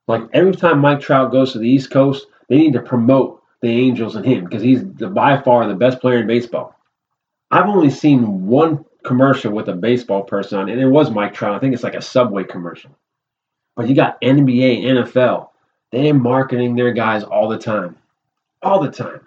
Like 0.08 0.22
every 0.34 0.54
time 0.54 0.78
Mike 0.78 1.00
Trout 1.00 1.32
goes 1.32 1.52
to 1.54 1.58
the 1.58 1.68
East 1.68 1.90
Coast, 1.90 2.28
they 2.48 2.58
need 2.58 2.74
to 2.74 2.84
promote 2.84 3.42
the 3.62 3.70
Angels 3.70 4.16
and 4.16 4.24
him 4.24 4.44
because 4.44 4.62
he's 4.62 4.86
the, 4.94 5.08
by 5.08 5.42
far 5.42 5.68
the 5.68 5.74
best 5.74 6.00
player 6.00 6.20
in 6.20 6.28
baseball. 6.28 6.76
I've 7.50 7.68
only 7.68 7.90
seen 7.90 8.46
one 8.46 8.86
commercial 9.04 9.52
with 9.52 9.68
a 9.68 9.74
baseball 9.74 10.22
person 10.22 10.60
on, 10.60 10.70
and 10.70 10.80
it 10.80 10.88
was 10.88 11.10
Mike 11.10 11.34
Trout. 11.34 11.56
I 11.56 11.60
think 11.60 11.74
it's 11.74 11.84
like 11.84 11.96
a 11.96 12.04
Subway 12.04 12.44
commercial. 12.44 12.92
But 13.76 13.90
you 13.90 13.96
got 13.96 14.22
NBA, 14.22 14.84
NFL. 14.84 15.50
They're 15.92 16.14
marketing 16.14 16.76
their 16.76 16.94
guys 16.94 17.24
all 17.24 17.50
the 17.50 17.58
time. 17.58 17.98
All 18.62 18.80
the 18.80 18.92
time. 18.92 19.22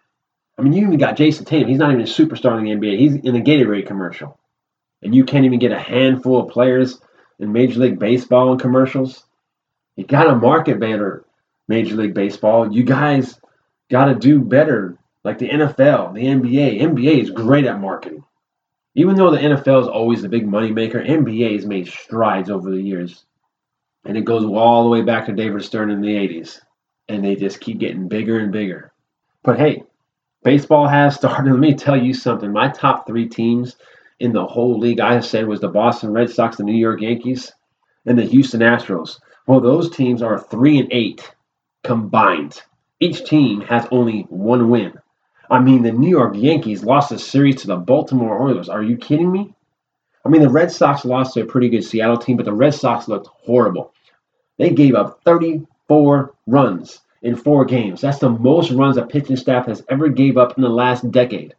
I 0.62 0.64
mean, 0.64 0.74
you 0.74 0.86
even 0.86 0.96
got 0.96 1.16
Jayson 1.16 1.44
Tatum. 1.44 1.68
He's 1.68 1.78
not 1.78 1.90
even 1.90 2.02
a 2.02 2.04
superstar 2.04 2.56
in 2.56 2.64
the 2.64 2.70
NBA. 2.70 2.96
He's 2.96 3.14
in 3.16 3.34
a 3.34 3.40
Gatorade 3.40 3.88
commercial. 3.88 4.38
And 5.02 5.12
you 5.12 5.24
can't 5.24 5.44
even 5.44 5.58
get 5.58 5.72
a 5.72 5.78
handful 5.78 6.40
of 6.40 6.52
players 6.52 7.00
in 7.40 7.50
Major 7.50 7.80
League 7.80 7.98
Baseball 7.98 8.52
in 8.52 8.60
commercials. 8.60 9.24
You 9.96 10.04
got 10.04 10.24
to 10.24 10.36
market 10.36 10.78
better, 10.78 11.24
Major 11.66 11.96
League 11.96 12.14
Baseball. 12.14 12.72
You 12.72 12.84
guys 12.84 13.40
got 13.90 14.04
to 14.04 14.14
do 14.14 14.38
better, 14.38 14.96
like 15.24 15.38
the 15.38 15.48
NFL, 15.48 16.14
the 16.14 16.26
NBA. 16.26 16.80
NBA 16.80 17.20
is 17.20 17.30
great 17.30 17.64
at 17.64 17.80
marketing. 17.80 18.22
Even 18.94 19.16
though 19.16 19.32
the 19.32 19.38
NFL 19.38 19.82
is 19.82 19.88
always 19.88 20.22
the 20.22 20.28
big 20.28 20.46
moneymaker, 20.46 21.04
NBA 21.04 21.56
has 21.56 21.66
made 21.66 21.88
strides 21.88 22.50
over 22.50 22.70
the 22.70 22.80
years. 22.80 23.24
And 24.04 24.16
it 24.16 24.24
goes 24.24 24.44
all 24.44 24.84
the 24.84 24.90
way 24.90 25.02
back 25.02 25.26
to 25.26 25.32
David 25.32 25.64
Stern 25.64 25.90
in 25.90 26.02
the 26.02 26.14
80s. 26.14 26.60
And 27.08 27.24
they 27.24 27.34
just 27.34 27.58
keep 27.58 27.78
getting 27.78 28.06
bigger 28.06 28.38
and 28.38 28.52
bigger. 28.52 28.92
But 29.42 29.58
hey, 29.58 29.82
baseball 30.42 30.86
has 30.86 31.14
started. 31.16 31.50
Let 31.50 31.60
me 31.60 31.74
tell 31.74 31.96
you 31.96 32.14
something. 32.14 32.52
My 32.52 32.68
top 32.68 33.06
three 33.06 33.28
teams 33.28 33.76
in 34.20 34.32
the 34.32 34.46
whole 34.46 34.78
league, 34.78 35.00
I 35.00 35.20
said, 35.20 35.46
was 35.46 35.60
the 35.60 35.68
Boston 35.68 36.12
Red 36.12 36.30
Sox, 36.30 36.56
the 36.56 36.64
New 36.64 36.76
York 36.76 37.00
Yankees, 37.00 37.52
and 38.06 38.18
the 38.18 38.24
Houston 38.24 38.60
Astros. 38.60 39.18
Well, 39.46 39.60
those 39.60 39.90
teams 39.90 40.22
are 40.22 40.38
three 40.38 40.78
and 40.78 40.92
eight 40.92 41.34
combined. 41.82 42.60
Each 43.00 43.24
team 43.24 43.60
has 43.62 43.86
only 43.90 44.22
one 44.28 44.70
win. 44.70 44.94
I 45.50 45.58
mean, 45.58 45.82
the 45.82 45.92
New 45.92 46.08
York 46.08 46.34
Yankees 46.36 46.84
lost 46.84 47.12
a 47.12 47.18
series 47.18 47.62
to 47.62 47.66
the 47.66 47.76
Baltimore 47.76 48.38
Orioles. 48.38 48.68
Are 48.68 48.82
you 48.82 48.96
kidding 48.96 49.30
me? 49.30 49.54
I 50.24 50.28
mean, 50.28 50.42
the 50.42 50.48
Red 50.48 50.70
Sox 50.70 51.04
lost 51.04 51.34
to 51.34 51.42
a 51.42 51.46
pretty 51.46 51.68
good 51.68 51.82
Seattle 51.82 52.16
team, 52.16 52.36
but 52.36 52.46
the 52.46 52.52
Red 52.52 52.74
Sox 52.74 53.08
looked 53.08 53.26
horrible. 53.26 53.92
They 54.56 54.70
gave 54.70 54.94
up 54.94 55.20
34 55.24 56.34
runs 56.46 57.00
in 57.22 57.36
four 57.36 57.64
games. 57.64 58.00
That's 58.00 58.18
the 58.18 58.30
most 58.30 58.70
runs 58.72 58.96
a 58.96 59.06
pitching 59.06 59.36
staff 59.36 59.66
has 59.66 59.82
ever 59.88 60.08
gave 60.08 60.36
up 60.36 60.56
in 60.56 60.62
the 60.62 60.68
last 60.68 61.10
decade. 61.10 61.54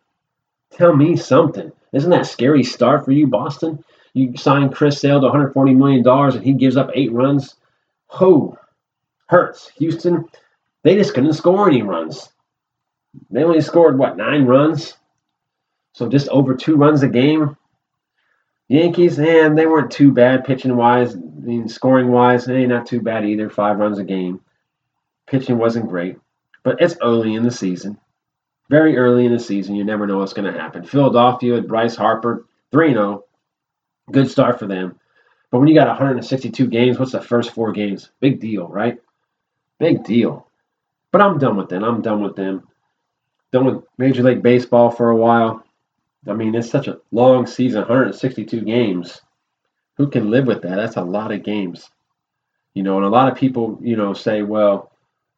Tell 0.71 0.95
me 0.95 1.15
something. 1.15 1.71
Isn't 1.93 2.09
that 2.09 2.25
scary 2.25 2.63
start 2.63 3.05
for 3.05 3.11
you, 3.11 3.27
Boston? 3.27 3.83
You 4.13 4.35
signed 4.37 4.75
Chris 4.75 4.99
Sale 4.99 5.21
to 5.21 5.27
$140 5.27 5.75
million 5.75 6.07
and 6.07 6.43
he 6.43 6.53
gives 6.53 6.77
up 6.77 6.91
eight 6.93 7.11
runs. 7.11 7.55
Ho, 8.07 8.57
hurts. 9.27 9.71
Houston, 9.77 10.25
they 10.83 10.95
just 10.95 11.13
couldn't 11.13 11.33
score 11.33 11.67
any 11.67 11.81
runs. 11.81 12.29
They 13.29 13.43
only 13.43 13.61
scored, 13.61 13.97
what, 13.97 14.17
nine 14.17 14.45
runs? 14.45 14.95
So 15.93 16.09
just 16.09 16.27
over 16.29 16.55
two 16.55 16.75
runs 16.75 17.03
a 17.03 17.07
game. 17.07 17.55
Yankees, 18.67 19.19
and 19.19 19.57
they 19.57 19.67
weren't 19.67 19.91
too 19.91 20.11
bad 20.11 20.45
pitching 20.45 20.75
wise. 20.75 21.15
I 21.15 21.19
mean, 21.19 21.67
scoring 21.67 22.09
wise, 22.09 22.45
they 22.45 22.65
not 22.65 22.87
too 22.87 23.01
bad 23.01 23.25
either. 23.25 23.49
Five 23.49 23.77
runs 23.77 23.99
a 23.99 24.03
game. 24.03 24.41
Pitching 25.27 25.57
wasn't 25.57 25.89
great, 25.89 26.17
but 26.63 26.81
it's 26.81 26.97
early 27.01 27.35
in 27.35 27.43
the 27.43 27.51
season. 27.51 27.97
Very 28.69 28.97
early 28.97 29.25
in 29.25 29.33
the 29.33 29.39
season, 29.39 29.75
you 29.75 29.83
never 29.83 30.07
know 30.07 30.17
what's 30.17 30.33
going 30.33 30.51
to 30.51 30.59
happen. 30.59 30.83
Philadelphia 30.83 31.53
with 31.53 31.67
Bryce 31.67 31.95
Harper, 31.95 32.45
3 32.71 32.93
0. 32.93 33.23
Good 34.11 34.29
start 34.29 34.59
for 34.59 34.67
them. 34.67 34.99
But 35.51 35.59
when 35.59 35.67
you 35.67 35.75
got 35.75 35.87
162 35.87 36.67
games, 36.67 36.97
what's 36.97 37.11
the 37.11 37.21
first 37.21 37.51
four 37.51 37.71
games? 37.71 38.09
Big 38.19 38.39
deal, 38.39 38.67
right? 38.67 38.97
Big 39.79 40.03
deal. 40.03 40.47
But 41.11 41.21
I'm 41.21 41.37
done 41.37 41.57
with 41.57 41.69
them. 41.69 41.83
I'm 41.83 42.01
done 42.01 42.23
with 42.23 42.35
them. 42.35 42.67
Done 43.51 43.65
with 43.65 43.83
Major 43.99 44.23
League 44.23 44.41
Baseball 44.41 44.89
for 44.89 45.11
a 45.11 45.15
while. 45.15 45.63
I 46.27 46.33
mean, 46.33 46.55
it's 46.55 46.69
such 46.69 46.87
a 46.87 46.99
long 47.11 47.45
season 47.45 47.81
162 47.81 48.61
games. 48.61 49.21
Who 49.97 50.09
can 50.09 50.31
live 50.31 50.47
with 50.47 50.63
that? 50.63 50.75
That's 50.77 50.95
a 50.95 51.03
lot 51.03 51.31
of 51.31 51.43
games. 51.43 51.91
You 52.73 52.81
know, 52.81 52.97
and 52.97 53.05
a 53.05 53.09
lot 53.09 53.31
of 53.31 53.37
people, 53.37 53.77
you 53.81 53.95
know, 53.95 54.13
say, 54.13 54.41
well, 54.41 54.92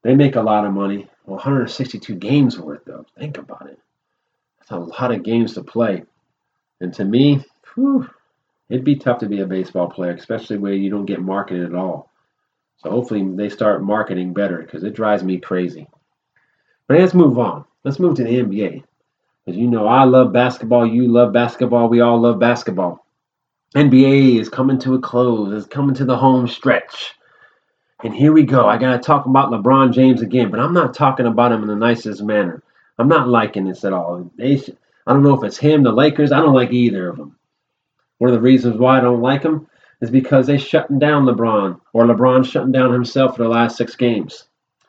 they 0.06 0.14
make 0.14 0.36
a 0.36 0.42
lot 0.42 0.66
of 0.66 0.72
money. 0.72 1.08
Well, 1.26 1.38
162 1.38 2.14
games 2.16 2.60
worth, 2.60 2.86
though. 2.86 3.08
Think 3.18 3.40
about 3.40 3.68
it. 3.68 3.80
That's 4.60 4.70
a 4.70 4.78
lot 4.78 5.12
of 5.12 5.24
games 5.24 5.56
to 5.56 5.64
play. 5.64 6.04
And 6.80 6.94
to 6.94 7.04
me, 7.04 7.44
whew, 7.74 8.08
it'd 8.70 8.86
be 8.86 8.98
tough 8.98 9.18
to 9.20 9.28
be 9.28 9.40
a 9.40 9.48
baseball 9.48 9.90
player, 9.90 10.12
especially 10.12 10.60
where 10.60 10.74
you 10.74 10.92
don't 10.92 11.08
get 11.08 11.22
marketed 11.22 11.66
at 11.66 11.76
all. 11.76 12.12
So 12.78 12.92
hopefully 12.92 13.28
they 13.36 13.50
start 13.50 13.82
marketing 13.82 14.32
better 14.32 14.62
because 14.62 14.84
it 14.84 14.94
drives 14.94 15.24
me 15.24 15.40
crazy. 15.40 15.88
But 16.88 17.00
let's 17.00 17.16
move 17.16 17.40
on. 17.40 17.66
Let's 17.84 17.98
move 17.98 18.16
to 18.18 18.24
the 18.24 18.30
NBA. 18.30 18.84
As 19.48 19.58
you 19.58 19.66
know, 19.66 19.88
I 19.88 20.04
love 20.04 20.32
basketball. 20.32 20.86
You 20.86 21.08
love 21.08 21.34
basketball. 21.34 21.90
We 21.90 22.02
all 22.02 22.22
love 22.22 22.38
basketball. 22.40 23.04
NBA 23.76 24.40
is 24.40 24.50
coming 24.50 24.78
to 24.82 24.94
a 24.94 25.00
close. 25.00 25.52
It's 25.52 25.66
coming 25.74 25.96
to 25.96 26.06
the 26.06 26.16
home 26.16 26.48
stretch. 26.48 27.16
And 28.04 28.14
here 28.14 28.34
we 28.34 28.44
go. 28.44 28.68
I 28.68 28.78
got 28.78 28.92
to 28.92 29.00
talk 29.00 29.26
about 29.26 29.52
LeBron 29.52 29.94
James 29.94 30.22
again, 30.22 30.52
but 30.52 30.60
I'm 30.60 30.74
not 30.74 30.94
talking 30.94 31.26
about 31.26 31.52
him 31.52 31.62
in 31.62 31.68
the 31.68 31.76
nicest 31.76 32.22
manner. 32.22 32.62
I'm 32.98 33.08
not 33.08 33.30
liking 33.30 33.66
this 33.66 33.86
at 33.86 33.94
all. 33.94 34.32
I 34.40 35.14
don't 35.14 35.24
know 35.24 35.38
if 35.38 35.44
it's 35.44 35.58
him, 35.58 35.84
the 35.84 35.92
Lakers. 35.92 36.32
I 36.32 36.40
don't 36.40 36.54
like 36.54 36.72
either 36.72 37.10
of 37.10 37.18
them. 37.18 37.38
One 38.18 38.30
of 38.30 38.36
the 38.36 38.42
reasons 38.42 38.78
why 38.78 38.98
I 38.98 39.02
don't 39.02 39.22
like 39.22 39.44
them 39.44 39.68
is 40.02 40.10
because 40.10 40.48
they 40.48 40.58
shutting 40.58 41.00
down 41.00 41.26
LeBron, 41.26 41.80
or 41.94 42.06
LeBron 42.06 42.46
shutting 42.46 42.72
down 42.72 42.92
himself 42.92 43.36
for 43.36 43.44
the 43.44 43.50
last 43.50 43.78
six 43.78 43.96
games. 43.96 44.48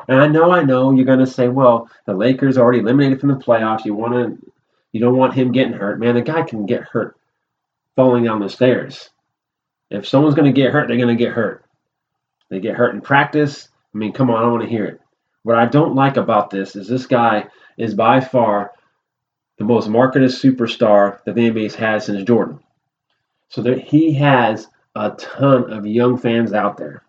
And 0.08 0.20
I 0.20 0.26
know, 0.26 0.52
I 0.52 0.62
know, 0.62 0.92
you're 0.92 1.04
going 1.04 1.18
to 1.18 1.26
say, 1.26 1.48
well, 1.48 1.88
the 2.06 2.14
Lakers 2.14 2.58
already 2.58 2.78
eliminated 2.80 3.20
from 3.20 3.30
the 3.30 3.36
playoffs. 3.36 3.84
You 3.84 3.94
want 3.94 4.14
to, 4.14 4.52
you 4.92 5.00
don't 5.00 5.16
want 5.16 5.34
him 5.34 5.52
getting 5.52 5.72
hurt, 5.72 5.98
man. 5.98 6.14
The 6.14 6.22
guy 6.22 6.42
can 6.42 6.66
get 6.66 6.82
hurt 6.82 7.16
falling 7.96 8.24
down 8.24 8.40
the 8.40 8.48
stairs. 8.48 9.10
If 9.90 10.06
someone's 10.06 10.34
going 10.34 10.52
to 10.52 10.60
get 10.60 10.72
hurt, 10.72 10.88
they're 10.88 10.96
going 10.96 11.16
to 11.16 11.24
get 11.24 11.32
hurt. 11.32 11.64
They 12.50 12.60
get 12.60 12.76
hurt 12.76 12.94
in 12.94 13.00
practice. 13.00 13.68
I 13.94 13.98
mean, 13.98 14.12
come 14.12 14.30
on, 14.30 14.44
I 14.44 14.48
want 14.48 14.62
to 14.62 14.68
hear 14.68 14.84
it. 14.84 15.00
What 15.42 15.56
I 15.56 15.66
don't 15.66 15.94
like 15.94 16.16
about 16.16 16.50
this 16.50 16.76
is 16.76 16.88
this 16.88 17.06
guy 17.06 17.46
is 17.78 17.94
by 17.94 18.20
far 18.20 18.72
the 19.58 19.64
most 19.64 19.88
marketed 19.88 20.30
superstar 20.30 21.22
that 21.24 21.34
the 21.34 21.50
NBA's 21.50 21.74
had 21.74 22.02
since 22.02 22.24
Jordan. 22.24 22.60
So 23.48 23.62
that 23.62 23.80
he 23.80 24.12
has 24.14 24.66
a 24.94 25.10
ton 25.10 25.72
of 25.72 25.86
young 25.86 26.18
fans 26.18 26.52
out 26.52 26.76
there. 26.76 27.02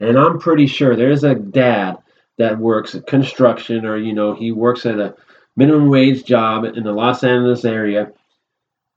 And 0.00 0.18
I'm 0.18 0.38
pretty 0.38 0.66
sure 0.66 0.94
there's 0.94 1.24
a 1.24 1.34
dad 1.34 1.98
that 2.38 2.58
works 2.58 2.94
at 2.94 3.06
construction 3.06 3.84
or, 3.84 3.96
you 3.96 4.12
know, 4.12 4.34
he 4.34 4.52
works 4.52 4.86
at 4.86 4.98
a 4.98 5.14
minimum 5.56 5.88
wage 5.88 6.24
job 6.24 6.64
in 6.64 6.82
the 6.82 6.92
Los 6.92 7.24
Angeles 7.24 7.64
area 7.64 8.12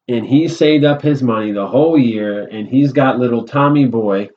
and 0.10 0.26
he 0.26 0.48
saved 0.48 0.84
up 0.84 1.02
his 1.02 1.22
money 1.22 1.52
the 1.52 1.68
whole 1.68 1.98
year 1.98 2.48
and 2.48 2.68
he's 2.68 2.92
got 2.92 3.20
little 3.20 3.46
Tommy 3.46 3.86
Boy 3.86 4.30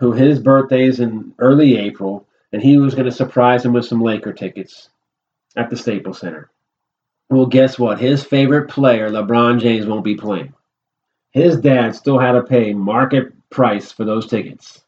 who 0.00 0.12
his 0.12 0.40
birthday 0.40 0.86
is 0.86 0.98
in 0.98 1.34
early 1.38 1.76
April, 1.76 2.26
and 2.52 2.62
he 2.62 2.78
was 2.78 2.94
going 2.94 3.04
to 3.04 3.12
surprise 3.12 3.64
him 3.64 3.74
with 3.74 3.84
some 3.84 4.00
Laker 4.00 4.32
tickets 4.32 4.88
at 5.56 5.68
the 5.68 5.76
Staples 5.76 6.18
Center. 6.18 6.50
Well, 7.28 7.46
guess 7.46 7.78
what? 7.78 8.00
His 8.00 8.24
favorite 8.24 8.70
player, 8.70 9.10
LeBron 9.10 9.60
James, 9.60 9.86
won't 9.86 10.02
be 10.02 10.16
playing. 10.16 10.54
His 11.32 11.58
dad 11.58 11.94
still 11.94 12.18
had 12.18 12.32
to 12.32 12.42
pay 12.42 12.72
market 12.72 13.32
price 13.50 13.92
for 13.92 14.06
those 14.06 14.26
tickets, 14.26 14.82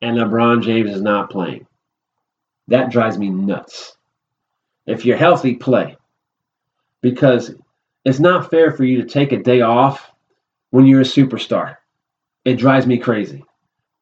and 0.00 0.16
LeBron 0.16 0.62
James 0.62 0.90
is 0.90 1.02
not 1.02 1.30
playing. 1.30 1.66
That 2.68 2.90
drives 2.90 3.18
me 3.18 3.28
nuts. 3.28 3.96
If 4.86 5.04
you're 5.04 5.18
healthy, 5.18 5.54
play. 5.54 5.96
Because 7.02 7.54
it's 8.06 8.20
not 8.20 8.50
fair 8.50 8.72
for 8.72 8.84
you 8.84 9.02
to 9.02 9.08
take 9.08 9.32
a 9.32 9.42
day 9.42 9.60
off 9.60 10.10
when 10.70 10.86
you're 10.86 11.02
a 11.02 11.04
superstar. 11.04 11.76
It 12.46 12.56
drives 12.56 12.86
me 12.86 12.96
crazy 12.96 13.44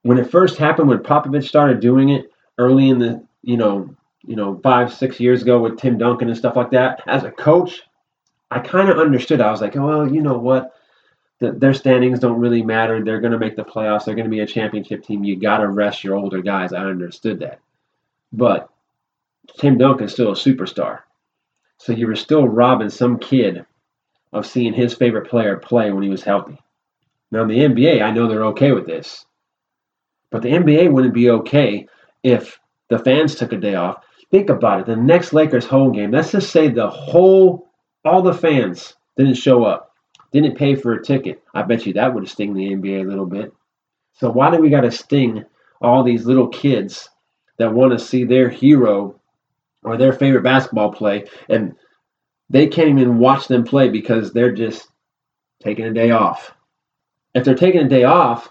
when 0.02 0.18
it 0.18 0.30
first 0.30 0.58
happened, 0.58 0.88
when 0.88 0.98
Popovich 0.98 1.48
started 1.48 1.80
doing 1.80 2.10
it 2.10 2.30
early 2.56 2.88
in 2.88 2.98
the, 2.98 3.24
you 3.42 3.56
know, 3.56 3.94
you 4.26 4.36
know, 4.36 4.60
five, 4.62 4.92
six 4.92 5.20
years 5.20 5.42
ago 5.42 5.60
with 5.60 5.78
Tim 5.78 5.98
Duncan 5.98 6.28
and 6.28 6.36
stuff 6.36 6.56
like 6.56 6.70
that, 6.72 7.02
as 7.06 7.24
a 7.24 7.30
coach, 7.30 7.82
I 8.50 8.60
kind 8.60 8.88
of 8.88 8.98
understood. 8.98 9.40
I 9.40 9.50
was 9.50 9.60
like, 9.60 9.76
oh, 9.76 9.86
well, 9.86 10.12
you 10.12 10.22
know 10.22 10.38
what? 10.38 10.74
The, 11.40 11.52
their 11.52 11.74
standings 11.74 12.18
don't 12.18 12.40
really 12.40 12.62
matter. 12.62 13.02
They're 13.02 13.20
going 13.20 13.32
to 13.32 13.38
make 13.38 13.56
the 13.56 13.64
playoffs. 13.64 14.04
They're 14.04 14.14
going 14.14 14.26
to 14.26 14.30
be 14.30 14.40
a 14.40 14.46
championship 14.46 15.04
team. 15.04 15.24
You 15.24 15.36
got 15.36 15.58
to 15.58 15.68
rest 15.68 16.02
your 16.02 16.16
older 16.16 16.42
guys. 16.42 16.72
I 16.72 16.84
understood 16.84 17.40
that. 17.40 17.60
But 18.32 18.68
Tim 19.58 19.78
Duncan's 19.78 20.12
still 20.12 20.32
a 20.32 20.34
superstar. 20.34 21.00
So 21.78 21.92
you 21.92 22.06
were 22.06 22.16
still 22.16 22.46
robbing 22.46 22.90
some 22.90 23.18
kid 23.18 23.64
of 24.32 24.46
seeing 24.46 24.72
his 24.72 24.94
favorite 24.94 25.28
player 25.28 25.56
play 25.56 25.90
when 25.90 26.02
he 26.02 26.10
was 26.10 26.22
healthy. 26.22 26.58
Now 27.30 27.42
in 27.42 27.48
the 27.48 27.60
NBA, 27.60 28.02
I 28.02 28.10
know 28.10 28.26
they're 28.26 28.46
okay 28.46 28.72
with 28.72 28.86
this. 28.86 29.24
But 30.30 30.42
the 30.42 30.50
NBA 30.50 30.92
wouldn't 30.92 31.14
be 31.14 31.30
okay 31.30 31.86
if 32.22 32.58
the 32.88 32.98
fans 32.98 33.34
took 33.34 33.52
a 33.52 33.56
day 33.56 33.74
off. 33.74 34.04
Think 34.30 34.50
about 34.50 34.80
it. 34.80 34.86
The 34.86 34.96
next 34.96 35.32
Lakers 35.32 35.66
home 35.66 35.92
game, 35.92 36.10
let's 36.10 36.32
just 36.32 36.50
say 36.50 36.68
the 36.68 36.88
whole, 36.88 37.70
all 38.04 38.22
the 38.22 38.34
fans 38.34 38.94
didn't 39.16 39.34
show 39.34 39.64
up, 39.64 39.94
didn't 40.32 40.58
pay 40.58 40.74
for 40.74 40.92
a 40.92 41.02
ticket. 41.02 41.42
I 41.54 41.62
bet 41.62 41.86
you 41.86 41.94
that 41.94 42.12
would 42.12 42.24
have 42.24 42.30
stung 42.30 42.52
the 42.52 42.74
NBA 42.74 43.04
a 43.04 43.08
little 43.08 43.26
bit. 43.26 43.52
So 44.12 44.30
why 44.30 44.50
do 44.50 44.58
we 44.58 44.68
got 44.68 44.82
to 44.82 44.90
sting 44.90 45.44
all 45.80 46.02
these 46.02 46.26
little 46.26 46.48
kids 46.48 47.08
that 47.58 47.72
want 47.72 47.92
to 47.92 47.98
see 47.98 48.24
their 48.24 48.48
hero 48.48 49.18
or 49.82 49.96
their 49.96 50.12
favorite 50.12 50.42
basketball 50.42 50.92
play 50.92 51.24
and 51.48 51.74
they 52.50 52.66
can't 52.66 52.88
even 52.88 53.18
watch 53.18 53.46
them 53.48 53.64
play 53.64 53.88
because 53.88 54.32
they're 54.32 54.52
just 54.52 54.88
taking 55.62 55.84
a 55.84 55.92
day 55.92 56.10
off. 56.10 56.54
If 57.34 57.44
they're 57.44 57.54
taking 57.54 57.82
a 57.82 57.88
day 57.88 58.04
off, 58.04 58.50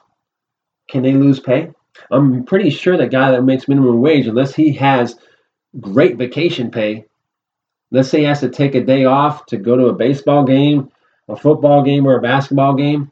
can 0.87 1.03
they 1.03 1.13
lose 1.13 1.39
pay? 1.39 1.71
I'm 2.11 2.43
pretty 2.45 2.69
sure 2.69 2.97
that 2.97 3.11
guy 3.11 3.31
that 3.31 3.43
makes 3.43 3.67
minimum 3.67 4.01
wage, 4.01 4.27
unless 4.27 4.53
he 4.53 4.73
has 4.73 5.17
great 5.79 6.17
vacation 6.17 6.71
pay, 6.71 7.05
let's 7.91 8.09
say 8.09 8.19
he 8.19 8.25
has 8.25 8.39
to 8.41 8.49
take 8.49 8.75
a 8.75 8.83
day 8.83 9.05
off 9.05 9.45
to 9.47 9.57
go 9.57 9.75
to 9.75 9.87
a 9.87 9.93
baseball 9.93 10.43
game, 10.43 10.91
a 11.27 11.35
football 11.35 11.83
game, 11.83 12.05
or 12.05 12.17
a 12.17 12.21
basketball 12.21 12.73
game, 12.73 13.11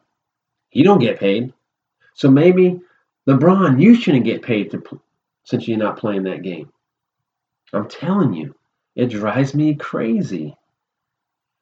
he 0.69 0.83
don't 0.83 0.99
get 0.99 1.19
paid. 1.19 1.53
So 2.13 2.29
maybe 2.29 2.79
LeBron, 3.27 3.81
you 3.81 3.95
shouldn't 3.95 4.25
get 4.25 4.41
paid 4.41 4.71
to, 4.71 5.01
since 5.43 5.67
you're 5.67 5.77
not 5.77 5.97
playing 5.97 6.23
that 6.23 6.43
game. 6.43 6.71
I'm 7.73 7.89
telling 7.89 8.33
you, 8.33 8.55
it 8.95 9.07
drives 9.07 9.53
me 9.53 9.75
crazy. 9.75 10.55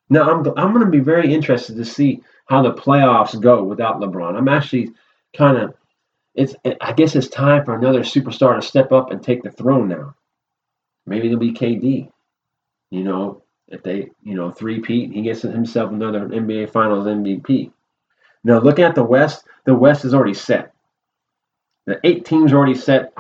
Now 0.10 0.30
I'm 0.30 0.46
I'm 0.58 0.74
going 0.74 0.86
to 0.86 0.92
be 0.92 1.00
very 1.00 1.34
interested 1.34 1.76
to 1.78 1.86
see 1.86 2.22
how 2.46 2.62
the 2.62 2.74
playoffs 2.74 3.40
go 3.40 3.64
without 3.64 4.00
LeBron. 4.00 4.38
I'm 4.38 4.50
actually 4.50 4.92
kind 5.36 5.58
of 5.58 5.74
it's 6.36 6.56
I 6.82 6.94
guess 6.94 7.16
it's 7.16 7.28
time 7.28 7.64
for 7.66 7.76
another 7.76 8.02
superstar 8.02 8.56
to 8.56 8.62
step 8.62 8.92
up 8.92 9.12
and 9.12 9.22
take 9.22 9.44
the 9.44 9.52
throne 9.52 9.88
now. 9.88 10.16
Maybe 11.06 11.28
it'll 11.28 11.40
be 11.40 11.54
KD. 11.54 12.10
You 12.92 13.04
know, 13.04 13.44
if 13.68 13.84
they 13.84 14.10
you 14.24 14.36
know 14.36 14.52
three 14.52 14.80
Pete, 14.80 15.12
he 15.12 15.22
gets 15.22 15.42
himself 15.42 15.92
another 15.92 16.28
NBA 16.28 16.72
Finals 16.72 17.06
MVP. 17.06 17.72
Now 18.44 18.60
looking 18.60 18.86
at 18.86 18.96
the 18.96 19.04
West, 19.04 19.46
the 19.66 19.76
West 19.76 20.06
is 20.06 20.14
already 20.14 20.34
set. 20.34 20.74
The 21.86 22.00
eight 22.04 22.26
teams 22.26 22.52
are 22.52 22.58
already 22.58 22.76
set. 22.76 23.14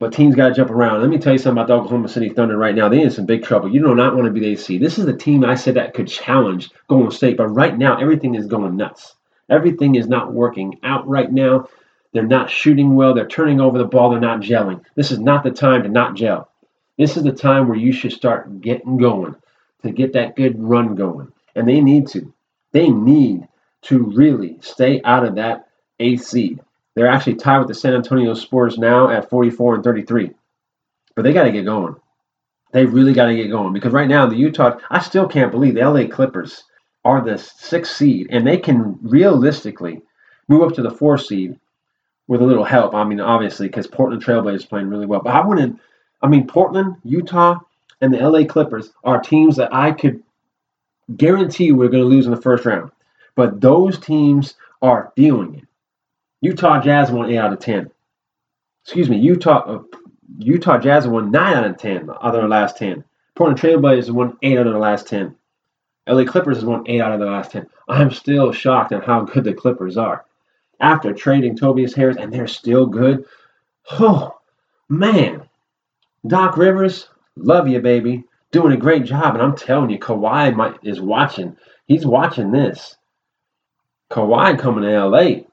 But 0.00 0.14
teams 0.14 0.34
got 0.34 0.48
to 0.48 0.54
jump 0.54 0.70
around. 0.70 1.02
Let 1.02 1.10
me 1.10 1.18
tell 1.18 1.34
you 1.34 1.38
something 1.38 1.62
about 1.62 1.66
the 1.66 1.74
Oklahoma 1.74 2.08
City 2.08 2.30
Thunder 2.30 2.56
right 2.56 2.74
now. 2.74 2.88
They're 2.88 3.00
in 3.00 3.10
some 3.10 3.26
big 3.26 3.44
trouble. 3.44 3.70
You 3.70 3.82
do 3.82 3.94
not 3.94 4.14
want 4.14 4.24
to 4.24 4.32
be 4.32 4.40
the 4.40 4.52
AC. 4.52 4.78
This 4.78 4.98
is 4.98 5.04
the 5.04 5.14
team 5.14 5.44
I 5.44 5.54
said 5.54 5.74
that 5.74 5.92
could 5.92 6.08
challenge 6.08 6.70
Golden 6.88 7.10
State. 7.10 7.36
But 7.36 7.48
right 7.48 7.76
now, 7.76 7.98
everything 8.00 8.34
is 8.34 8.46
going 8.46 8.78
nuts. 8.78 9.16
Everything 9.50 9.96
is 9.96 10.08
not 10.08 10.32
working 10.32 10.78
out 10.82 11.06
right 11.06 11.30
now. 11.30 11.68
They're 12.12 12.26
not 12.26 12.50
shooting 12.50 12.96
well. 12.96 13.14
They're 13.14 13.28
turning 13.28 13.60
over 13.60 13.78
the 13.78 13.84
ball. 13.84 14.10
They're 14.10 14.20
not 14.20 14.40
gelling. 14.40 14.84
This 14.96 15.10
is 15.10 15.20
not 15.20 15.44
the 15.44 15.50
time 15.50 15.82
to 15.84 15.88
not 15.88 16.16
gel. 16.16 16.50
This 16.98 17.16
is 17.16 17.22
the 17.22 17.32
time 17.32 17.68
where 17.68 17.78
you 17.78 17.92
should 17.92 18.12
start 18.12 18.60
getting 18.60 18.98
going 18.98 19.36
to 19.82 19.90
get 19.90 20.12
that 20.12 20.36
good 20.36 20.60
run 20.60 20.94
going. 20.94 21.32
And 21.54 21.68
they 21.68 21.80
need 21.80 22.08
to. 22.08 22.32
They 22.72 22.88
need 22.88 23.46
to 23.82 23.98
really 23.98 24.58
stay 24.60 25.00
out 25.04 25.24
of 25.24 25.36
that 25.36 25.68
A 25.98 26.16
seed. 26.16 26.60
They're 26.94 27.08
actually 27.08 27.36
tied 27.36 27.58
with 27.60 27.68
the 27.68 27.74
San 27.74 27.94
Antonio 27.94 28.34
Spurs 28.34 28.76
now 28.76 29.08
at 29.08 29.30
44 29.30 29.76
and 29.76 29.84
33. 29.84 30.32
But 31.14 31.22
they 31.22 31.32
got 31.32 31.44
to 31.44 31.52
get 31.52 31.64
going. 31.64 31.96
They 32.72 32.84
really 32.84 33.12
got 33.12 33.26
to 33.26 33.36
get 33.36 33.50
going 33.50 33.72
because 33.72 33.92
right 33.92 34.08
now 34.08 34.26
the 34.26 34.36
Utah, 34.36 34.78
I 34.90 35.00
still 35.00 35.26
can't 35.26 35.50
believe 35.50 35.74
the 35.74 35.88
LA 35.88 36.06
Clippers 36.06 36.64
are 37.04 37.24
the 37.24 37.38
sixth 37.38 37.96
seed 37.96 38.28
and 38.30 38.46
they 38.46 38.58
can 38.58 38.98
realistically 39.02 40.02
move 40.48 40.62
up 40.62 40.74
to 40.74 40.82
the 40.82 40.90
fourth 40.90 41.22
seed 41.22 41.58
with 42.30 42.40
a 42.40 42.46
little 42.46 42.64
help. 42.64 42.94
I 42.94 43.02
mean, 43.02 43.18
obviously, 43.20 43.66
because 43.66 43.88
Portland 43.88 44.24
Trailblazers 44.24 44.68
playing 44.68 44.88
really 44.88 45.04
well. 45.04 45.20
But 45.20 45.34
I 45.34 45.44
wouldn't. 45.44 45.80
I 46.22 46.28
mean, 46.28 46.46
Portland, 46.46 46.94
Utah, 47.02 47.58
and 48.00 48.14
the 48.14 48.18
LA 48.18 48.44
Clippers 48.44 48.92
are 49.02 49.20
teams 49.20 49.56
that 49.56 49.74
I 49.74 49.90
could 49.90 50.22
guarantee 51.16 51.72
we're 51.72 51.88
going 51.88 52.04
to 52.04 52.08
lose 52.08 52.26
in 52.26 52.30
the 52.30 52.40
first 52.40 52.64
round. 52.64 52.92
But 53.34 53.60
those 53.60 53.98
teams 53.98 54.54
are 54.80 55.12
feeling 55.16 55.56
it. 55.56 55.64
Utah 56.40 56.80
Jazz 56.80 57.10
won 57.10 57.28
8 57.28 57.36
out 57.36 57.52
of 57.52 57.58
10. 57.58 57.90
Excuse 58.84 59.10
me, 59.10 59.18
Utah 59.18 59.62
uh, 59.66 59.82
Utah 60.38 60.78
Jazz 60.78 61.08
won 61.08 61.32
9 61.32 61.54
out 61.54 61.66
of 61.66 61.78
10 61.78 62.10
out 62.10 62.22
of 62.22 62.32
their 62.32 62.48
last 62.48 62.76
10. 62.76 63.02
Portland 63.34 63.60
Trailblazers 63.60 64.12
won 64.12 64.36
8 64.40 64.56
out 64.56 64.68
of 64.68 64.72
the 64.72 64.78
last 64.78 65.08
10. 65.08 65.34
LA 66.06 66.24
Clippers 66.24 66.58
has 66.58 66.64
won 66.64 66.84
8 66.86 67.00
out 67.00 67.12
of 67.12 67.18
the 67.18 67.26
last 67.26 67.50
10. 67.50 67.66
I'm 67.88 68.12
still 68.12 68.52
shocked 68.52 68.92
at 68.92 69.04
how 69.04 69.22
good 69.22 69.42
the 69.42 69.52
Clippers 69.52 69.96
are. 69.96 70.24
After 70.80 71.12
trading 71.12 71.56
Tobias 71.56 71.94
Harris, 71.94 72.16
and 72.16 72.32
they're 72.32 72.46
still 72.46 72.86
good. 72.86 73.24
Oh, 73.92 74.38
man. 74.88 75.42
Doc 76.26 76.56
Rivers, 76.56 77.08
love 77.36 77.68
you, 77.68 77.80
baby. 77.80 78.24
Doing 78.50 78.72
a 78.72 78.78
great 78.78 79.04
job. 79.04 79.34
And 79.34 79.42
I'm 79.42 79.56
telling 79.56 79.90
you, 79.90 79.98
Kawhi 79.98 80.54
might, 80.54 80.78
is 80.82 81.00
watching. 81.00 81.56
He's 81.86 82.06
watching 82.06 82.50
this. 82.50 82.96
Kawhi 84.10 84.58
coming 84.58 84.84
to 84.84 85.06
LA 85.06 85.44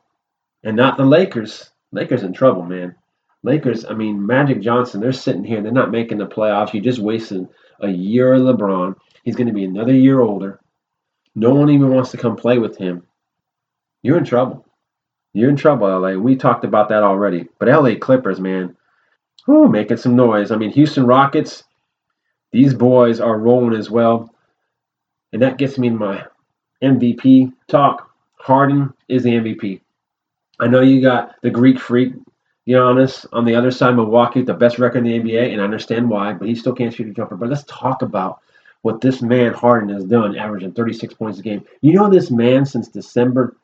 and 0.63 0.75
not 0.75 0.97
the 0.97 1.05
Lakers. 1.05 1.69
Lakers 1.91 2.23
in 2.23 2.33
trouble, 2.33 2.63
man. 2.63 2.95
Lakers, 3.43 3.85
I 3.85 3.93
mean, 3.93 4.25
Magic 4.25 4.61
Johnson, 4.61 4.99
they're 4.99 5.13
sitting 5.13 5.43
here. 5.43 5.57
And 5.57 5.65
they're 5.65 5.73
not 5.73 5.91
making 5.91 6.17
the 6.17 6.25
playoffs. 6.25 6.73
You 6.73 6.81
just 6.81 6.99
wasted 6.99 7.47
a 7.79 7.87
year 7.87 8.33
of 8.33 8.41
LeBron. 8.41 8.95
He's 9.23 9.35
going 9.35 9.47
to 9.47 9.53
be 9.53 9.65
another 9.65 9.93
year 9.93 10.19
older. 10.19 10.59
No 11.35 11.53
one 11.53 11.69
even 11.69 11.93
wants 11.93 12.11
to 12.11 12.17
come 12.17 12.35
play 12.35 12.57
with 12.57 12.77
him. 12.77 13.03
You're 14.01 14.17
in 14.17 14.25
trouble. 14.25 14.66
You're 15.33 15.49
in 15.49 15.55
trouble, 15.55 15.87
LA. 15.87 16.13
We 16.13 16.35
talked 16.35 16.63
about 16.63 16.89
that 16.89 17.03
already. 17.03 17.47
But 17.59 17.67
LA 17.67 17.95
Clippers, 17.95 18.39
man, 18.39 18.75
whew, 19.45 19.67
making 19.67 19.97
some 19.97 20.15
noise. 20.15 20.51
I 20.51 20.55
mean, 20.55 20.71
Houston 20.71 21.05
Rockets, 21.05 21.63
these 22.51 22.73
boys 22.73 23.19
are 23.19 23.37
rolling 23.37 23.77
as 23.77 23.89
well. 23.89 24.33
And 25.33 25.41
that 25.41 25.57
gets 25.57 25.77
me 25.77 25.89
to 25.89 25.95
my 25.95 26.25
MVP 26.81 27.53
talk. 27.67 28.09
Harden 28.37 28.93
is 29.09 29.23
the 29.23 29.31
MVP. 29.31 29.81
I 30.59 30.67
know 30.67 30.81
you 30.81 31.01
got 31.01 31.35
the 31.41 31.49
Greek 31.49 31.79
freak, 31.79 32.13
Giannis, 32.67 33.25
on 33.31 33.45
the 33.45 33.55
other 33.55 33.71
side, 33.71 33.91
of 33.91 33.95
Milwaukee, 33.97 34.41
the 34.41 34.53
best 34.53 34.79
record 34.79 35.05
in 35.05 35.23
the 35.23 35.31
NBA, 35.31 35.51
and 35.51 35.61
I 35.61 35.63
understand 35.63 36.09
why, 36.09 36.33
but 36.33 36.47
he 36.47 36.55
still 36.55 36.73
can't 36.73 36.93
shoot 36.93 37.07
a 37.07 37.13
jumper. 37.13 37.35
But 37.35 37.49
let's 37.49 37.63
talk 37.67 38.01
about 38.01 38.39
what 38.81 39.01
this 39.01 39.21
man 39.21 39.53
Harden 39.53 39.89
has 39.89 40.05
done, 40.05 40.37
averaging 40.37 40.73
36 40.73 41.13
points 41.13 41.39
a 41.39 41.41
game. 41.41 41.63
You 41.81 41.93
know, 41.93 42.09
this 42.09 42.31
man 42.31 42.65
since 42.65 42.87
December 42.87 43.55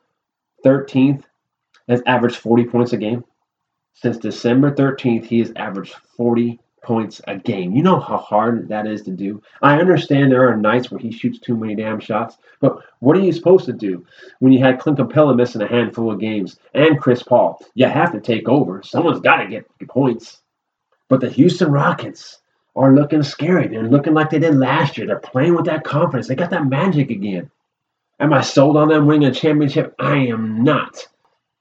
13th 0.64 1.24
has 1.88 2.02
averaged 2.06 2.36
40 2.36 2.64
points 2.64 2.92
a 2.92 2.96
game. 2.96 3.24
Since 3.94 4.18
December 4.18 4.72
13th, 4.72 5.24
he 5.26 5.38
has 5.38 5.52
averaged 5.56 5.94
40 6.16 6.58
points 6.82 7.20
a 7.26 7.36
game. 7.36 7.72
You 7.72 7.82
know 7.82 7.98
how 7.98 8.18
hard 8.18 8.68
that 8.68 8.86
is 8.86 9.02
to 9.02 9.10
do. 9.10 9.42
I 9.62 9.80
understand 9.80 10.30
there 10.30 10.48
are 10.48 10.56
nights 10.56 10.90
where 10.90 11.00
he 11.00 11.10
shoots 11.10 11.38
too 11.38 11.56
many 11.56 11.74
damn 11.74 11.98
shots, 12.00 12.36
but 12.60 12.78
what 13.00 13.16
are 13.16 13.20
you 13.20 13.32
supposed 13.32 13.64
to 13.66 13.72
do 13.72 14.04
when 14.40 14.52
you 14.52 14.60
had 14.60 14.78
Clint 14.78 14.98
Capela 14.98 15.34
missing 15.34 15.62
a 15.62 15.68
handful 15.68 16.10
of 16.10 16.20
games 16.20 16.58
and 16.74 17.00
Chris 17.00 17.22
Paul? 17.22 17.58
You 17.74 17.86
have 17.86 18.12
to 18.12 18.20
take 18.20 18.48
over. 18.48 18.82
Someone's 18.82 19.20
got 19.20 19.38
to 19.38 19.48
get 19.48 19.66
points. 19.88 20.42
But 21.08 21.20
the 21.20 21.30
Houston 21.30 21.70
Rockets 21.70 22.40
are 22.76 22.94
looking 22.94 23.22
scary. 23.22 23.68
They're 23.68 23.84
looking 23.84 24.14
like 24.14 24.30
they 24.30 24.38
did 24.38 24.56
last 24.56 24.98
year. 24.98 25.06
They're 25.06 25.18
playing 25.18 25.54
with 25.54 25.66
that 25.66 25.84
confidence. 25.84 26.28
They 26.28 26.34
got 26.34 26.50
that 26.50 26.66
magic 26.66 27.10
again. 27.10 27.50
Am 28.20 28.32
I 28.32 28.40
sold 28.42 28.76
on 28.76 28.88
them 28.88 29.06
winning 29.06 29.28
a 29.28 29.34
championship? 29.34 29.94
I 29.98 30.16
am 30.16 30.64
not. 30.64 31.06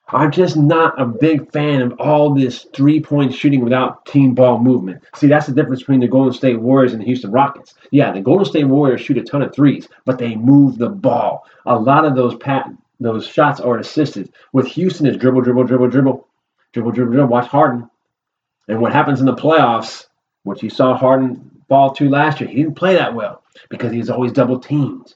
I'm 0.09 0.31
just 0.31 0.57
not 0.57 0.99
a 0.99 1.05
big 1.05 1.51
fan 1.51 1.81
of 1.81 1.93
all 1.99 2.33
this 2.33 2.67
three 2.75 2.99
point 2.99 3.33
shooting 3.33 3.63
without 3.63 4.05
team 4.05 4.35
ball 4.35 4.59
movement. 4.59 5.01
See, 5.15 5.27
that's 5.27 5.47
the 5.47 5.53
difference 5.53 5.79
between 5.81 6.01
the 6.01 6.07
Golden 6.07 6.33
State 6.33 6.59
Warriors 6.59 6.91
and 6.91 7.01
the 7.01 7.05
Houston 7.05 7.31
Rockets. 7.31 7.73
Yeah, 7.91 8.11
the 8.11 8.21
Golden 8.21 8.45
State 8.45 8.65
Warriors 8.65 9.01
shoot 9.01 9.17
a 9.17 9.23
ton 9.23 9.41
of 9.41 9.53
threes, 9.53 9.87
but 10.05 10.17
they 10.17 10.35
move 10.35 10.77
the 10.77 10.89
ball. 10.89 11.45
A 11.65 11.77
lot 11.77 12.05
of 12.05 12.15
those 12.15 12.35
pat 12.35 12.69
those 12.99 13.25
shots 13.25 13.59
are 13.59 13.77
assisted. 13.77 14.33
With 14.51 14.67
Houston, 14.67 15.07
is 15.07 15.17
dribble, 15.17 15.41
dribble, 15.41 15.65
dribble, 15.65 15.87
dribble, 15.87 16.27
dribble, 16.73 16.91
dribble, 16.91 17.11
dribble. 17.11 17.29
Watch 17.29 17.47
Harden. 17.47 17.89
And 18.67 18.79
what 18.79 18.93
happens 18.93 19.19
in 19.19 19.25
the 19.25 19.35
playoffs, 19.35 20.05
which 20.43 20.63
you 20.63 20.69
saw 20.69 20.95
Harden 20.95 21.51
fall 21.67 21.93
to 21.95 22.09
last 22.09 22.39
year, 22.39 22.49
he 22.49 22.57
didn't 22.57 22.75
play 22.75 22.95
that 22.95 23.15
well 23.15 23.43
because 23.69 23.91
he 23.91 23.97
was 23.97 24.09
always 24.09 24.31
double 24.31 24.59
teamed. 24.59 25.13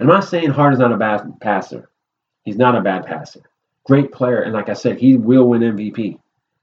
I'm 0.00 0.06
not 0.06 0.24
saying 0.24 0.50
Harden's 0.50 0.80
not 0.80 0.92
a 0.92 0.96
bad 0.96 1.40
passer. 1.40 1.90
He's 2.44 2.56
not 2.56 2.76
a 2.76 2.80
bad 2.80 3.06
passer 3.06 3.42
great 3.88 4.12
player. 4.12 4.42
And 4.42 4.52
like 4.52 4.68
I 4.68 4.74
said, 4.74 4.98
he 4.98 5.16
will 5.16 5.48
win 5.48 5.62
MVP. 5.62 6.20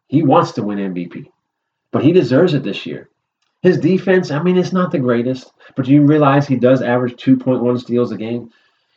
He 0.08 0.24
wants 0.24 0.54
to 0.54 0.64
win 0.64 0.78
MVP, 0.78 1.26
but 1.92 2.04
he 2.04 2.14
deserves 2.14 2.54
it 2.54 2.64
this 2.64 2.86
year. 2.86 3.10
His 3.64 3.80
defense, 3.80 4.30
I 4.30 4.42
mean, 4.44 4.58
it's 4.58 4.72
not 4.72 4.92
the 4.92 5.00
greatest, 5.00 5.52
but 5.76 5.86
do 5.86 5.92
you 5.92 6.04
realize 6.04 6.48
he 6.48 6.56
does 6.56 6.84
average 6.84 7.16
2.1 7.16 7.82
steals 7.82 8.12
a 8.12 8.18
game. 8.18 8.52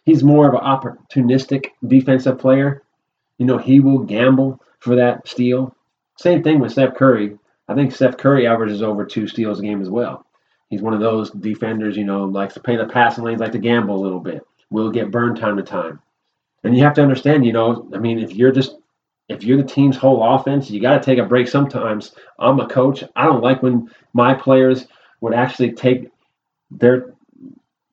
He's 0.05 0.23
more 0.23 0.47
of 0.47 0.55
an 0.55 0.61
opportunistic 0.61 1.71
defensive 1.87 2.39
player. 2.39 2.83
You 3.39 3.47
know, 3.47 3.57
he 3.57 3.81
will 3.81 4.01
gamble 4.01 4.61
for 4.81 4.97
that 4.97 5.27
steal. 5.27 5.75
Same 6.19 6.43
thing 6.43 6.61
with 6.61 6.73
Steph 6.73 6.97
Curry. 6.97 7.39
I 7.67 7.75
think 7.75 7.93
Steph 7.93 8.19
Curry 8.19 8.47
averages 8.47 8.83
over 8.83 9.07
two 9.07 9.27
steals 9.27 9.59
a 9.61 9.63
game 9.63 9.81
as 9.81 9.89
well. 9.89 10.27
He's 10.69 10.83
one 10.83 10.93
of 10.93 11.01
those 11.01 11.31
defenders, 11.31 11.97
you 11.97 12.05
know, 12.05 12.25
likes 12.25 12.55
to 12.55 12.61
play 12.61 12.77
the 12.77 12.87
passing 12.87 13.25
lanes, 13.25 13.41
like 13.41 13.53
to 13.53 13.59
gamble 13.59 13.97
a 13.97 14.03
little 14.03 14.21
bit. 14.21 14.47
Will 14.71 14.91
get 14.91 15.11
burned 15.11 15.39
time 15.39 15.57
to 15.57 15.63
time. 15.63 16.01
And 16.65 16.77
you 16.77 16.83
have 16.85 16.95
to 16.95 17.03
understand, 17.03 17.47
you 17.47 17.53
know, 17.53 17.89
I 17.95 17.99
mean, 17.99 18.19
if 18.19 18.33
you're 18.33 18.53
just 18.53 18.77
if 19.29 19.45
you're 19.45 19.59
the 19.59 19.63
team's 19.63 19.97
whole 19.97 20.35
offense, 20.35 20.71
you 20.71 20.81
got 20.81 20.99
to 20.99 21.05
take 21.05 21.19
a 21.19 21.25
break 21.25 21.49
sometimes. 21.49 22.15
I'm 22.39 22.61
a 22.61 22.69
coach. 22.69 23.05
I 23.15 23.25
don't 23.27 23.43
like 23.43 23.63
when 23.63 23.91
my 24.15 24.35
players 24.35 24.87
would 25.21 25.35
actually 25.35 25.73
take 25.73 26.09
their 26.71 27.15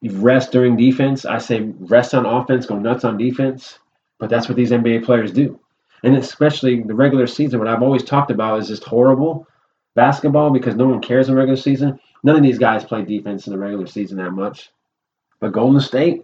rest 0.02 0.52
during 0.52 0.78
defense. 0.78 1.26
I 1.26 1.40
say 1.40 1.74
rest 1.80 2.14
on 2.14 2.26
offense, 2.26 2.66
go 2.66 2.80
nuts 2.80 3.04
on 3.04 3.18
defense. 3.18 3.80
But 4.18 4.30
that's 4.30 4.48
what 4.48 4.56
these 4.56 4.72
NBA 4.72 5.04
players 5.04 5.32
do. 5.32 5.60
And 6.04 6.16
especially 6.16 6.82
the 6.84 6.96
regular 6.96 7.28
season, 7.28 7.60
what 7.60 7.68
I've 7.68 7.84
always 7.84 8.04
talked 8.04 8.32
about 8.32 8.60
is 8.60 8.68
just 8.68 8.84
horrible 8.84 9.48
basketball 9.96 10.52
because 10.52 10.76
no 10.76 10.88
one 10.88 11.02
cares 11.02 11.28
in 11.28 11.36
regular 11.36 11.58
season. 11.58 12.00
None 12.24 12.36
of 12.36 12.44
these 12.44 12.60
guys 12.60 12.86
play 12.86 13.04
defense 13.04 13.48
in 13.48 13.54
the 13.54 13.60
regular 13.60 13.88
season 13.88 14.18
that 14.18 14.32
much. 14.32 14.72
But 15.40 15.52
Golden 15.52 15.82
State, 15.82 16.24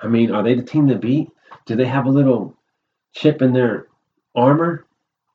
I 0.00 0.08
mean, 0.08 0.32
are 0.32 0.42
they 0.42 0.54
the 0.54 0.62
team 0.62 0.88
to 0.88 0.96
beat? 0.96 1.28
Do 1.70 1.76
they 1.76 1.86
have 1.86 2.06
a 2.06 2.10
little 2.10 2.56
chip 3.12 3.42
in 3.42 3.52
their 3.52 3.86
armor? 4.34 4.86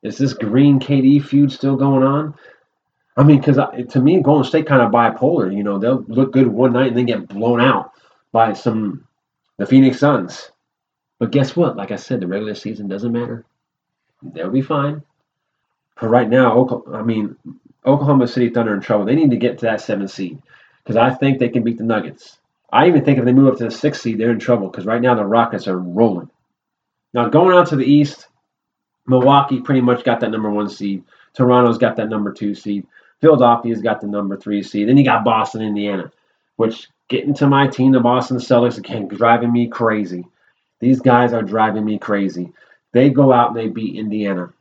Is 0.02 0.18
this 0.18 0.34
Green 0.34 0.78
KD 0.78 1.24
feud 1.24 1.50
still 1.50 1.76
going 1.76 2.02
on? 2.02 2.34
I 3.16 3.22
mean, 3.22 3.38
because 3.38 3.56
to 3.56 4.00
me, 4.02 4.20
Golden 4.20 4.44
State 4.44 4.66
kind 4.66 4.82
of 4.82 4.92
bipolar. 4.92 5.50
You 5.50 5.62
know, 5.62 5.78
they'll 5.78 6.04
look 6.08 6.34
good 6.34 6.46
one 6.46 6.74
night 6.74 6.88
and 6.88 6.96
then 6.98 7.06
get 7.06 7.26
blown 7.26 7.58
out 7.58 7.92
by 8.32 8.52
some 8.52 9.08
the 9.56 9.64
Phoenix 9.64 9.98
Suns. 9.98 10.50
But 11.18 11.30
guess 11.30 11.56
what? 11.56 11.78
Like 11.78 11.90
I 11.90 11.96
said, 11.96 12.20
the 12.20 12.26
regular 12.26 12.54
season 12.54 12.86
doesn't 12.86 13.12
matter. 13.12 13.46
They'll 14.22 14.50
be 14.50 14.60
fine. 14.60 15.02
But 15.98 16.08
right 16.08 16.28
now, 16.28 16.84
I 16.92 17.00
mean, 17.00 17.34
Oklahoma 17.86 18.28
City 18.28 18.50
Thunder 18.50 18.74
in 18.74 18.82
trouble. 18.82 19.06
They 19.06 19.14
need 19.14 19.30
to 19.30 19.38
get 19.38 19.56
to 19.60 19.64
that 19.64 19.80
seventh 19.80 20.10
seed 20.10 20.42
because 20.84 20.96
I 20.96 21.14
think 21.14 21.38
they 21.38 21.48
can 21.48 21.62
beat 21.62 21.78
the 21.78 21.84
Nuggets. 21.84 22.36
I 22.76 22.88
even 22.88 23.06
think 23.06 23.18
if 23.18 23.24
they 23.24 23.32
move 23.32 23.50
up 23.50 23.58
to 23.58 23.64
the 23.64 23.70
sixth 23.70 24.02
seed, 24.02 24.18
they're 24.18 24.30
in 24.30 24.38
trouble 24.38 24.68
because 24.68 24.84
right 24.84 25.00
now 25.00 25.14
the 25.14 25.24
Rockets 25.24 25.66
are 25.66 25.78
rolling. 25.78 26.28
Now 27.14 27.30
going 27.30 27.56
on 27.56 27.64
to 27.66 27.76
the 27.76 27.86
East, 27.86 28.28
Milwaukee 29.06 29.62
pretty 29.62 29.80
much 29.80 30.04
got 30.04 30.20
that 30.20 30.30
number 30.30 30.50
one 30.50 30.68
seed. 30.68 31.02
Toronto's 31.32 31.78
got 31.78 31.96
that 31.96 32.10
number 32.10 32.34
two 32.34 32.54
seed. 32.54 32.86
Philadelphia's 33.22 33.80
got 33.80 34.02
the 34.02 34.06
number 34.06 34.36
three 34.36 34.62
seed. 34.62 34.88
Then 34.88 34.98
you 34.98 35.04
got 35.04 35.24
Boston, 35.24 35.62
Indiana, 35.62 36.12
which 36.56 36.88
getting 37.08 37.32
to 37.34 37.46
my 37.46 37.66
team, 37.66 37.92
the 37.92 38.00
Boston 38.00 38.36
Celtics, 38.36 38.76
again 38.76 39.08
driving 39.08 39.54
me 39.54 39.68
crazy. 39.68 40.26
These 40.80 41.00
guys 41.00 41.32
are 41.32 41.42
driving 41.42 41.86
me 41.86 41.98
crazy. 41.98 42.52
They 42.92 43.08
go 43.08 43.32
out 43.32 43.48
and 43.48 43.56
they 43.56 43.68
beat 43.68 43.96
Indiana 43.96 44.52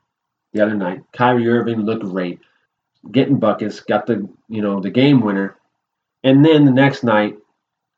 the 0.54 0.62
other 0.62 0.76
night. 0.76 1.04
Kyrie 1.12 1.50
Irving 1.50 1.82
looked 1.82 2.04
great, 2.04 2.40
getting 3.12 3.40
buckets, 3.40 3.82
got 3.82 4.06
the 4.06 4.26
you 4.48 4.62
know 4.62 4.80
the 4.80 4.90
game 4.90 5.20
winner, 5.20 5.58
and 6.24 6.46
then 6.46 6.64
the 6.64 6.72
next 6.72 7.04
night, 7.04 7.38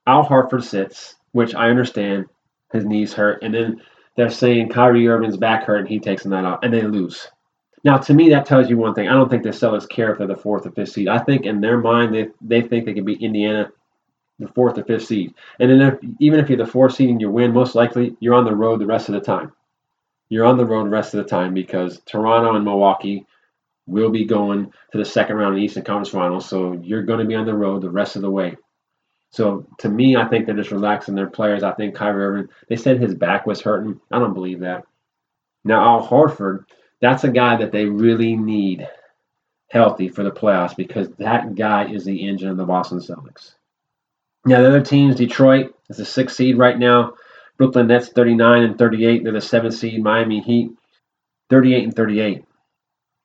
Al 0.07 0.25
Horford 0.25 0.63
sits, 0.63 1.15
which 1.33 1.53
I 1.53 1.69
understand 1.69 2.25
his 2.71 2.85
knees 2.85 3.13
hurt, 3.13 3.43
and 3.43 3.53
then 3.53 3.81
they're 4.15 4.29
saying 4.29 4.69
Kyrie 4.69 5.07
Irving's 5.07 5.37
back 5.37 5.63
hurt 5.63 5.79
and 5.79 5.87
he 5.87 5.99
takes 5.99 6.23
the 6.23 6.29
night 6.29 6.45
off, 6.45 6.59
and 6.63 6.73
they 6.73 6.81
lose. 6.81 7.27
Now, 7.83 7.97
to 7.97 8.13
me, 8.13 8.29
that 8.29 8.45
tells 8.45 8.69
you 8.69 8.77
one 8.77 8.95
thing. 8.95 9.07
I 9.07 9.13
don't 9.13 9.29
think 9.29 9.43
the 9.43 9.49
Celtics 9.49 9.87
care 9.87 10.11
if 10.11 10.17
they're 10.17 10.27
the 10.27 10.35
fourth 10.35 10.65
or 10.65 10.71
fifth 10.71 10.89
seed. 10.89 11.07
I 11.07 11.19
think 11.19 11.45
in 11.45 11.61
their 11.61 11.77
mind, 11.77 12.13
they, 12.13 12.27
they 12.41 12.61
think 12.61 12.85
they 12.85 12.93
can 12.93 13.05
beat 13.05 13.21
Indiana, 13.21 13.71
the 14.39 14.47
fourth 14.49 14.77
or 14.77 14.83
fifth 14.83 15.05
seed. 15.05 15.33
And 15.59 15.69
then 15.69 15.81
if, 15.81 15.99
even 16.19 16.39
if 16.39 16.49
you're 16.49 16.57
the 16.57 16.65
fourth 16.65 16.95
seed 16.95 17.09
and 17.09 17.21
you 17.21 17.29
win, 17.29 17.53
most 17.53 17.75
likely 17.75 18.15
you're 18.19 18.33
on 18.33 18.45
the 18.45 18.55
road 18.55 18.79
the 18.79 18.87
rest 18.87 19.09
of 19.09 19.13
the 19.13 19.21
time. 19.21 19.53
You're 20.29 20.45
on 20.45 20.57
the 20.57 20.65
road 20.65 20.85
the 20.85 20.89
rest 20.89 21.13
of 21.13 21.23
the 21.23 21.29
time 21.29 21.53
because 21.53 22.01
Toronto 22.05 22.55
and 22.55 22.65
Milwaukee 22.65 23.25
will 23.85 24.09
be 24.09 24.25
going 24.25 24.71
to 24.91 24.97
the 24.97 25.05
second 25.05 25.37
round 25.37 25.53
of 25.53 25.59
the 25.59 25.63
Eastern 25.63 25.83
Conference 25.83 26.09
Finals. 26.09 26.49
So 26.49 26.73
you're 26.83 27.03
going 27.03 27.19
to 27.19 27.25
be 27.25 27.35
on 27.35 27.45
the 27.45 27.53
road 27.53 27.81
the 27.81 27.89
rest 27.89 28.15
of 28.15 28.21
the 28.21 28.31
way. 28.31 28.57
So 29.37 29.67
to 29.77 29.87
me, 29.87 30.15
I 30.15 30.27
think 30.27 30.47
they're 30.47 30.55
just 30.55 30.71
relaxing 30.71 31.13
their 31.13 31.29
players. 31.29 31.61
I 31.61 31.71
think 31.73 31.93
Kyrie 31.93 32.25
Irving, 32.25 32.49
they 32.69 32.75
said 32.75 32.99
his 32.99 33.13
back 33.13 33.45
was 33.45 33.61
hurting. 33.61 34.01
I 34.09 34.17
don't 34.17 34.33
believe 34.33 34.61
that. 34.61 34.85
Now, 35.63 35.83
Al 35.83 36.07
Horford, 36.07 36.65
that's 37.01 37.23
a 37.23 37.29
guy 37.29 37.55
that 37.57 37.71
they 37.71 37.85
really 37.85 38.35
need 38.35 38.89
healthy 39.69 40.09
for 40.09 40.23
the 40.23 40.31
playoffs 40.31 40.75
because 40.75 41.09
that 41.19 41.53
guy 41.53 41.85
is 41.85 42.03
the 42.03 42.27
engine 42.27 42.49
of 42.49 42.57
the 42.57 42.65
Boston 42.65 42.97
Celtics. 42.97 43.53
Now, 44.43 44.61
the 44.61 44.69
other 44.69 44.81
teams, 44.81 45.17
Detroit 45.17 45.75
is 45.87 45.97
the 45.97 46.05
sixth 46.05 46.35
seed 46.35 46.57
right 46.57 46.79
now. 46.79 47.13
Brooklyn 47.59 47.85
Nets 47.85 48.09
39 48.09 48.63
and 48.63 48.75
38. 48.75 49.23
They're 49.23 49.33
the 49.33 49.39
seventh 49.39 49.75
seed. 49.75 50.01
Miami 50.01 50.39
Heat 50.39 50.71
38 51.51 51.83
and 51.83 51.95
38. 51.95 52.43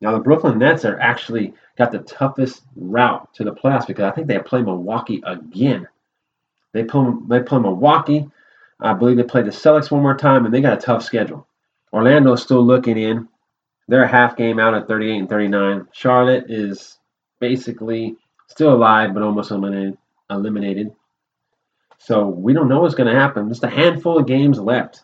Now, 0.03 0.13
the 0.13 0.21
Brooklyn 0.21 0.59
Nets 0.59 0.85
are 0.85 1.01
actually 1.01 1.55
got 1.79 1.91
the 1.91 2.01
toughest 2.01 2.65
route 2.77 3.33
to 3.33 3.45
the 3.45 3.55
playoffs 3.55 3.87
because 3.87 4.05
I 4.05 4.11
think 4.11 4.27
they 4.27 4.39
play 4.41 4.61
Milwaukee 4.61 5.23
again. 5.25 5.89
They 6.73 6.85
play, 6.85 7.05
they 7.29 7.41
play 7.41 7.59
Milwaukee. 7.59 8.29
I 8.81 8.95
believe 8.95 9.17
they 9.17 9.23
play 9.23 9.43
the 9.43 9.51
Celtics 9.51 9.91
one 9.91 10.03
more 10.03 10.17
time, 10.17 10.45
and 10.45 10.53
they 10.53 10.61
got 10.61 10.77
a 10.77 10.81
tough 10.81 11.05
schedule. 11.05 11.47
Orlando's 11.93 12.43
still 12.43 12.65
looking 12.65 12.99
in. 12.99 13.29
They're 13.89 14.05
a 14.05 14.09
half 14.09 14.37
game 14.37 14.59
out 14.59 14.75
at 14.75 14.89
38 14.89 15.19
and 15.19 15.29
39. 15.29 15.89
Charlotte 15.93 16.47
is 16.49 16.99
basically 17.41 18.17
still 18.49 18.73
alive, 18.73 19.13
but 19.15 19.23
almost 19.23 19.51
eliminated. 19.51 19.99
eliminated. 20.31 20.93
So 21.99 22.27
we 22.27 22.53
don't 22.53 22.69
know 22.69 22.81
what's 22.81 22.95
going 22.95 23.13
to 23.13 23.21
happen. 23.21 23.49
Just 23.49 23.65
a 23.65 23.71
handful 23.71 24.19
of 24.19 24.27
games 24.27 24.59
left. 24.59 25.03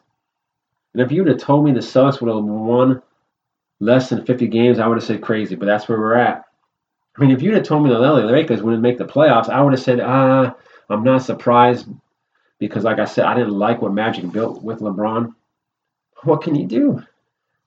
And 0.94 1.02
if 1.02 1.12
you 1.12 1.22
would 1.22 1.30
have 1.30 1.40
told 1.40 1.64
me 1.64 1.72
the 1.72 1.80
Celtics 1.80 2.20
would 2.20 2.34
have 2.34 2.42
won 2.42 3.02
less 3.78 4.08
than 4.08 4.24
50 4.24 4.48
games, 4.48 4.78
I 4.78 4.86
would 4.86 4.98
have 4.98 5.04
said 5.04 5.22
crazy. 5.22 5.54
But 5.54 5.66
that's 5.66 5.88
where 5.88 5.98
we're 5.98 6.16
at. 6.16 6.44
I 7.16 7.20
mean, 7.20 7.30
if 7.30 7.42
you'd 7.42 7.54
have 7.54 7.64
told 7.64 7.84
me 7.84 7.90
the 7.90 7.98
LA 7.98 8.20
Lakers 8.20 8.62
wouldn't 8.62 8.82
make 8.82 8.98
the 8.98 9.04
playoffs, 9.04 9.48
I 9.48 9.60
would 9.60 9.72
have 9.72 9.82
said, 9.82 10.00
ah, 10.00 10.54
I'm 10.88 11.04
not 11.04 11.22
surprised 11.22 11.88
because, 12.58 12.84
like 12.84 12.98
I 12.98 13.04
said, 13.04 13.24
I 13.24 13.34
didn't 13.34 13.58
like 13.58 13.82
what 13.82 13.92
Magic 13.92 14.30
built 14.32 14.62
with 14.62 14.80
LeBron. 14.80 15.34
What 16.24 16.42
can 16.42 16.54
you 16.54 16.66
do? 16.66 17.02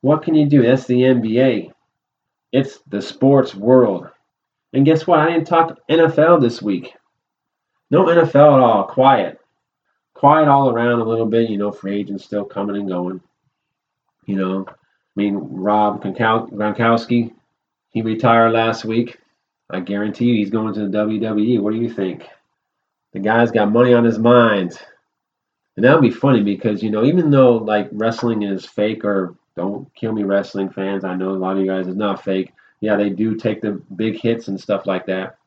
What 0.02 0.24
can 0.24 0.36
you 0.36 0.48
do? 0.48 0.64
That's 0.64 0.86
the 0.86 1.02
NBA. 1.02 1.72
It's 2.52 2.80
the 2.88 3.02
sports 3.02 3.56
world. 3.56 4.10
And 4.74 4.86
guess 4.86 5.06
what? 5.06 5.20
I 5.20 5.32
didn't 5.32 5.48
talk 5.48 5.78
NFL 5.90 6.42
this 6.42 6.62
week. 6.62 6.94
No 7.90 8.06
NFL 8.06 8.56
at 8.56 8.60
all. 8.60 8.84
Quiet. 8.86 9.40
Quiet 10.14 10.48
all 10.48 10.70
around 10.70 11.00
a 11.00 11.06
little 11.06 11.26
bit. 11.26 11.50
You 11.50 11.58
know, 11.58 11.72
free 11.72 12.00
agents 12.00 12.26
still 12.26 12.46
coming 12.46 12.76
and 12.76 12.88
going. 12.88 13.22
You 14.26 14.36
know, 14.36 14.66
I 14.68 14.74
mean, 15.16 15.36
Rob 15.36 16.04
Gronkowski, 16.04 17.34
he 17.90 18.02
retired 18.02 18.52
last 18.52 18.86
week. 18.86 19.18
I 19.70 19.80
guarantee 19.80 20.26
you 20.26 20.36
he's 20.36 20.50
going 20.50 20.74
to 20.74 20.88
the 20.88 20.98
WWE. 20.98 21.60
What 21.60 21.74
do 21.74 21.80
you 21.80 21.90
think? 21.90 22.28
The 23.14 23.20
guy's 23.20 23.52
got 23.52 23.72
money 23.72 23.94
on 23.94 24.04
his 24.04 24.18
mind. 24.18 24.78
And 25.76 25.86
that 25.86 25.94
would 25.94 26.02
be 26.02 26.12
funny 26.12 26.44
because, 26.44 26.84
you 26.84 26.92
know, 26.92 27.04
even 27.04 27.30
though 27.32 27.58
like 27.58 27.90
wrestling 27.92 28.44
is 28.44 28.66
fake 28.66 29.04
or 29.04 29.36
don't 29.56 29.94
kill 29.96 30.12
me, 30.14 30.24
wrestling 30.24 30.70
fans, 30.70 31.04
I 31.04 31.16
know 31.16 31.30
a 31.30 31.32
lot 31.32 31.58
of 31.58 31.60
you 31.60 31.68
guys 31.68 31.88
is 31.88 31.96
not 31.96 32.24
fake. 32.24 32.54
Yeah, 32.80 32.96
they 32.96 33.10
do 33.10 33.36
take 33.36 33.62
the 33.62 33.82
big 33.96 34.20
hits 34.20 34.48
and 34.48 34.60
stuff 34.60 34.86
like 34.86 35.06
that. 35.06 35.38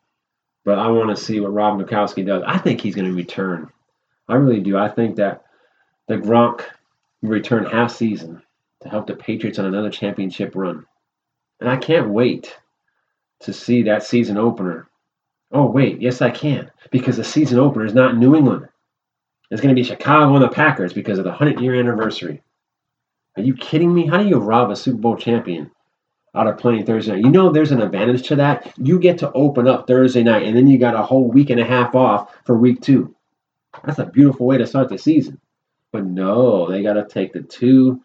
But 0.64 0.78
I 0.78 0.88
want 0.88 1.14
to 1.14 1.22
see 1.22 1.40
what 1.40 1.52
Rob 1.52 1.78
Gronkowski 1.78 2.24
does. 2.26 2.42
I 2.46 2.58
think 2.58 2.80
he's 2.80 2.94
going 2.94 3.08
to 3.08 3.14
return. 3.14 3.70
I 4.28 4.36
really 4.36 4.60
do. 4.60 4.78
I 4.78 4.88
think 4.88 5.16
that 5.16 5.44
the 6.08 6.16
Gronk 6.16 6.64
will 7.20 7.30
return 7.30 7.66
half 7.66 7.92
season 7.92 8.42
to 8.82 8.88
help 8.88 9.06
the 9.06 9.16
Patriots 9.16 9.58
on 9.58 9.66
another 9.66 9.90
championship 9.90 10.54
run. 10.54 10.86
And 11.60 11.68
I 11.68 11.76
can't 11.76 12.10
wait 12.10 12.56
to 13.40 13.52
see 13.52 13.82
that 13.82 14.04
season 14.04 14.38
opener 14.38 14.88
Oh, 15.54 15.66
wait, 15.66 16.02
yes, 16.02 16.20
I 16.20 16.30
can. 16.30 16.70
Because 16.90 17.16
the 17.16 17.24
season 17.24 17.60
opener 17.60 17.86
is 17.86 17.94
not 17.94 18.16
New 18.16 18.34
England. 18.34 18.68
It's 19.50 19.60
going 19.60 19.74
to 19.74 19.80
be 19.80 19.86
Chicago 19.86 20.34
and 20.34 20.42
the 20.42 20.48
Packers 20.48 20.92
because 20.92 21.18
of 21.18 21.24
the 21.24 21.30
100 21.30 21.60
year 21.60 21.76
anniversary. 21.76 22.42
Are 23.36 23.42
you 23.42 23.54
kidding 23.54 23.94
me? 23.94 24.06
How 24.06 24.18
do 24.18 24.28
you 24.28 24.38
rob 24.38 24.70
a 24.70 24.76
Super 24.76 24.98
Bowl 24.98 25.16
champion 25.16 25.70
out 26.34 26.48
of 26.48 26.58
playing 26.58 26.84
Thursday 26.84 27.12
night? 27.12 27.24
You 27.24 27.30
know 27.30 27.50
there's 27.50 27.70
an 27.70 27.82
advantage 27.82 28.26
to 28.28 28.36
that. 28.36 28.74
You 28.78 28.98
get 28.98 29.18
to 29.18 29.30
open 29.32 29.68
up 29.68 29.86
Thursday 29.86 30.24
night, 30.24 30.44
and 30.44 30.56
then 30.56 30.66
you 30.66 30.76
got 30.76 30.96
a 30.96 31.02
whole 31.02 31.30
week 31.30 31.50
and 31.50 31.60
a 31.60 31.64
half 31.64 31.94
off 31.94 32.34
for 32.44 32.56
week 32.56 32.80
two. 32.80 33.14
That's 33.84 34.00
a 34.00 34.06
beautiful 34.06 34.46
way 34.46 34.58
to 34.58 34.66
start 34.66 34.88
the 34.88 34.98
season. 34.98 35.40
But 35.92 36.04
no, 36.04 36.68
they 36.68 36.82
got 36.82 36.94
to 36.94 37.06
take 37.06 37.32
the 37.32 37.42
two 37.42 38.02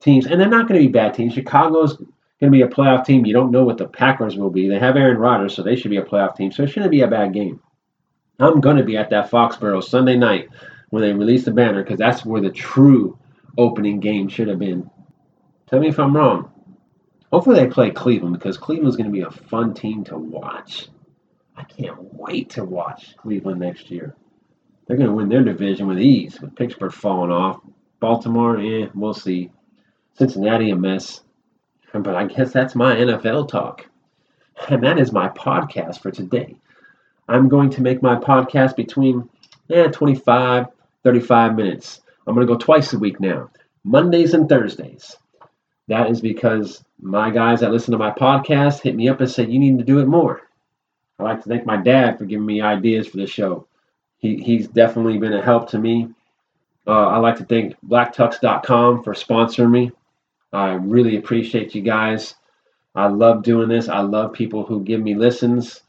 teams, 0.00 0.26
and 0.26 0.40
they're 0.40 0.48
not 0.48 0.68
going 0.68 0.80
to 0.80 0.86
be 0.86 0.92
bad 0.92 1.14
teams. 1.14 1.34
Chicago's 1.34 2.00
going 2.44 2.52
to 2.52 2.66
be 2.66 2.72
a 2.72 2.76
playoff 2.76 3.06
team. 3.06 3.24
You 3.24 3.32
don't 3.32 3.50
know 3.50 3.64
what 3.64 3.78
the 3.78 3.88
Packers 3.88 4.36
will 4.36 4.50
be. 4.50 4.68
They 4.68 4.78
have 4.78 4.96
Aaron 4.96 5.16
Rodgers, 5.16 5.54
so 5.54 5.62
they 5.62 5.76
should 5.76 5.90
be 5.90 5.96
a 5.96 6.04
playoff 6.04 6.36
team. 6.36 6.52
So 6.52 6.62
it 6.62 6.68
shouldn't 6.68 6.90
be 6.90 7.00
a 7.00 7.08
bad 7.08 7.32
game. 7.32 7.60
I'm 8.38 8.60
going 8.60 8.76
to 8.76 8.84
be 8.84 8.96
at 8.96 9.10
that 9.10 9.30
Foxborough 9.30 9.82
Sunday 9.82 10.16
night 10.16 10.48
when 10.90 11.02
they 11.02 11.12
release 11.12 11.44
the 11.44 11.52
banner 11.52 11.82
because 11.82 11.98
that's 11.98 12.24
where 12.24 12.42
the 12.42 12.50
true 12.50 13.18
opening 13.56 14.00
game 14.00 14.28
should 14.28 14.48
have 14.48 14.58
been. 14.58 14.90
Tell 15.68 15.80
me 15.80 15.88
if 15.88 15.98
I'm 15.98 16.14
wrong. 16.14 16.50
Hopefully 17.32 17.58
they 17.58 17.66
play 17.66 17.90
Cleveland 17.90 18.34
because 18.34 18.58
Cleveland's 18.58 18.96
going 18.96 19.10
to 19.10 19.12
be 19.12 19.22
a 19.22 19.30
fun 19.30 19.72
team 19.72 20.04
to 20.04 20.18
watch. 20.18 20.88
I 21.56 21.64
can't 21.64 22.14
wait 22.14 22.50
to 22.50 22.64
watch 22.64 23.16
Cleveland 23.16 23.60
next 23.60 23.90
year. 23.90 24.14
They're 24.86 24.96
going 24.96 25.08
to 25.08 25.14
win 25.14 25.28
their 25.28 25.44
division 25.44 25.86
with 25.86 25.98
ease, 25.98 26.40
with 26.40 26.54
Pittsburgh 26.56 26.92
falling 26.92 27.30
off. 27.30 27.60
Baltimore, 28.00 28.58
eh, 28.58 28.88
we'll 28.94 29.14
see. 29.14 29.50
Cincinnati, 30.12 30.70
a 30.70 30.76
mess. 30.76 31.22
But 32.02 32.16
I 32.16 32.26
guess 32.26 32.52
that's 32.52 32.74
my 32.74 32.96
NFL 32.96 33.48
talk. 33.48 33.86
And 34.68 34.82
that 34.82 34.98
is 34.98 35.12
my 35.12 35.28
podcast 35.28 36.00
for 36.00 36.10
today. 36.10 36.56
I'm 37.28 37.48
going 37.48 37.70
to 37.70 37.82
make 37.82 38.02
my 38.02 38.16
podcast 38.16 38.76
between 38.76 39.28
eh, 39.70 39.88
25, 39.88 40.66
35 41.02 41.56
minutes. 41.56 42.00
I'm 42.26 42.34
going 42.34 42.46
to 42.46 42.52
go 42.52 42.58
twice 42.58 42.92
a 42.92 42.98
week 42.98 43.20
now, 43.20 43.50
Mondays 43.84 44.34
and 44.34 44.48
Thursdays. 44.48 45.16
That 45.88 46.10
is 46.10 46.20
because 46.20 46.84
my 47.00 47.30
guys 47.30 47.60
that 47.60 47.70
listen 47.70 47.92
to 47.92 47.98
my 47.98 48.10
podcast 48.10 48.80
hit 48.80 48.94
me 48.94 49.08
up 49.08 49.20
and 49.20 49.30
said, 49.30 49.50
You 49.50 49.58
need 49.58 49.78
to 49.78 49.84
do 49.84 50.00
it 50.00 50.06
more. 50.06 50.42
I'd 51.18 51.24
like 51.24 51.42
to 51.42 51.48
thank 51.48 51.66
my 51.66 51.76
dad 51.76 52.18
for 52.18 52.24
giving 52.24 52.46
me 52.46 52.60
ideas 52.60 53.06
for 53.06 53.18
the 53.18 53.26
show. 53.26 53.66
He, 54.18 54.36
he's 54.42 54.66
definitely 54.68 55.18
been 55.18 55.34
a 55.34 55.42
help 55.42 55.70
to 55.70 55.78
me. 55.78 56.08
Uh, 56.86 57.08
I'd 57.08 57.18
like 57.18 57.36
to 57.36 57.44
thank 57.44 57.76
blacktux.com 57.86 59.04
for 59.04 59.14
sponsoring 59.14 59.70
me. 59.70 59.92
I 60.54 60.74
really 60.74 61.16
appreciate 61.16 61.74
you 61.74 61.82
guys. 61.82 62.34
I 62.94 63.08
love 63.08 63.42
doing 63.42 63.68
this. 63.68 63.88
I 63.88 64.00
love 64.00 64.32
people 64.32 64.64
who 64.64 64.84
give 64.84 65.00
me 65.00 65.14
listens, 65.14 65.82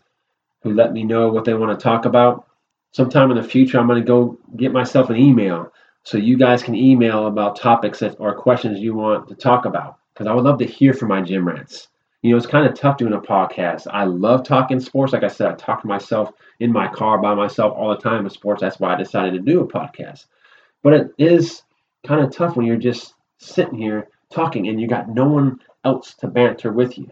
who 0.64 0.74
let 0.74 0.92
me 0.92 1.04
know 1.04 1.30
what 1.30 1.46
they 1.46 1.54
want 1.54 1.78
to 1.78 1.84
talk 1.84 2.06
about. 2.06 2.48
Sometime 2.92 3.30
in 3.30 3.38
the 3.38 3.44
future, 3.44 3.80
I'm 3.80 3.88
going 3.88 4.02
to 4.02 4.08
go 4.08 4.40
get 4.56 4.72
myself 4.72 5.10
an 5.10 5.18
email 5.18 5.72
so 6.04 6.18
you 6.18 6.38
guys 6.38 6.64
can 6.64 6.76
email 6.76 7.28
about 7.28 7.60
topics 7.60 8.00
that, 8.00 8.16
or 8.20 8.34
questions 8.34 8.80
you 8.80 8.96
want 8.96 9.28
to 9.28 9.36
talk 9.36 9.66
about 9.66 9.98
because 10.14 10.28
I 10.28 10.34
would 10.34 10.46
love 10.46 10.60
to 10.60 10.66
hear 10.66 10.94
from 10.94 11.10
my 11.10 11.22
gym 11.22 11.48
rats. 11.48 11.90
You 12.22 12.32
know, 12.32 12.38
it's 12.38 12.48
kind 12.48 12.66
of 12.66 12.74
tough 12.74 12.98
doing 12.98 13.14
a 13.14 13.20
podcast. 13.20 13.86
I 13.92 14.06
love 14.06 14.44
talking 14.44 14.80
sports. 14.80 15.14
Like 15.14 15.24
I 15.24 15.28
said, 15.28 15.48
I 15.48 15.56
talk 15.56 15.82
to 15.82 15.88
myself 15.88 16.32
in 16.60 16.72
my 16.72 16.88
car 16.88 17.20
by 17.20 17.36
myself 17.36 17.74
all 17.78 17.90
the 17.90 17.98
time 17.98 18.24
with 18.24 18.34
sports. 18.34 18.62
That's 18.62 18.80
why 18.80 18.94
I 18.94 18.98
decided 18.98 19.34
to 19.34 19.40
do 19.40 19.62
a 19.62 19.68
podcast. 19.68 20.26
But 20.82 20.94
it 20.94 21.12
is 21.20 21.62
kind 22.08 22.24
of 22.24 22.32
tough 22.32 22.56
when 22.56 22.66
you're 22.66 22.78
just 22.78 23.14
sitting 23.38 23.76
here 23.76 24.08
talking 24.36 24.68
and 24.68 24.80
you 24.80 24.88
got 24.88 25.10
no 25.10 25.26
one 25.26 25.60
else 25.86 26.14
to 26.16 26.28
banter 26.28 26.72
with 26.72 26.98
you. 26.98 27.10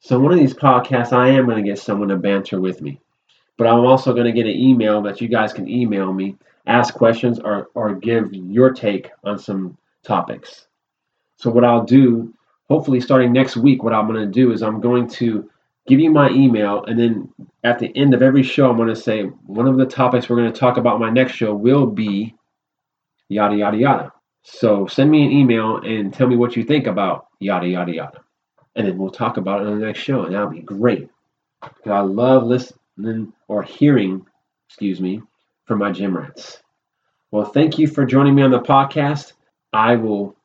So 0.00 0.18
one 0.20 0.32
of 0.32 0.38
these 0.38 0.54
podcasts, 0.54 1.12
I 1.12 1.28
am 1.30 1.46
going 1.46 1.62
to 1.62 1.68
get 1.68 1.78
someone 1.78 2.08
to 2.08 2.16
banter 2.16 2.60
with 2.60 2.80
me. 2.80 3.00
But 3.56 3.66
I'm 3.66 3.84
also 3.84 4.12
going 4.12 4.26
to 4.26 4.32
get 4.32 4.46
an 4.46 4.58
email 4.58 5.00
that 5.02 5.20
you 5.20 5.28
guys 5.28 5.52
can 5.52 5.68
email 5.68 6.12
me, 6.12 6.36
ask 6.66 6.94
questions, 6.94 7.38
or, 7.38 7.68
or 7.74 7.94
give 7.94 8.32
your 8.34 8.72
take 8.72 9.10
on 9.24 9.38
some 9.38 9.76
topics. 10.02 10.66
So 11.36 11.50
what 11.50 11.64
I'll 11.64 11.84
do, 11.84 12.34
hopefully 12.68 13.00
starting 13.00 13.32
next 13.32 13.56
week, 13.56 13.82
what 13.82 13.92
I'm 13.92 14.06
going 14.06 14.20
to 14.20 14.30
do 14.30 14.52
is 14.52 14.62
I'm 14.62 14.80
going 14.80 15.08
to 15.08 15.50
give 15.86 16.00
you 16.00 16.10
my 16.10 16.30
email, 16.30 16.84
and 16.84 16.98
then 16.98 17.32
at 17.62 17.78
the 17.78 17.94
end 17.96 18.14
of 18.14 18.22
every 18.22 18.42
show, 18.42 18.70
I'm 18.70 18.76
going 18.76 18.88
to 18.88 18.96
say 18.96 19.24
one 19.46 19.66
of 19.66 19.76
the 19.76 19.86
topics 19.86 20.28
we're 20.28 20.36
going 20.36 20.52
to 20.52 20.58
talk 20.58 20.76
about 20.76 21.00
my 21.00 21.10
next 21.10 21.32
show 21.32 21.54
will 21.54 21.86
be 21.86 22.34
yada 23.28 23.56
yada 23.56 23.76
yada. 23.76 24.12
So 24.44 24.86
send 24.86 25.10
me 25.10 25.24
an 25.24 25.32
email 25.32 25.78
and 25.78 26.12
tell 26.12 26.26
me 26.26 26.36
what 26.36 26.54
you 26.54 26.64
think 26.64 26.86
about 26.86 27.28
yada 27.40 27.66
yada 27.66 27.92
yada, 27.92 28.20
and 28.76 28.86
then 28.86 28.98
we'll 28.98 29.10
talk 29.10 29.38
about 29.38 29.62
it 29.62 29.66
on 29.66 29.80
the 29.80 29.86
next 29.86 30.00
show, 30.00 30.22
and 30.22 30.34
that'll 30.34 30.50
be 30.50 30.60
great. 30.60 31.08
Because 31.62 31.90
I 31.90 32.00
love 32.00 32.44
listening 32.44 33.32
or 33.48 33.62
hearing, 33.62 34.26
excuse 34.68 35.00
me, 35.00 35.22
from 35.64 35.78
my 35.78 35.90
gym 35.90 36.16
rats. 36.16 36.62
Well, 37.30 37.46
thank 37.46 37.78
you 37.78 37.88
for 37.88 38.04
joining 38.04 38.34
me 38.34 38.42
on 38.42 38.50
the 38.50 38.60
podcast. 38.60 39.32
I 39.72 39.96
will 39.96 40.36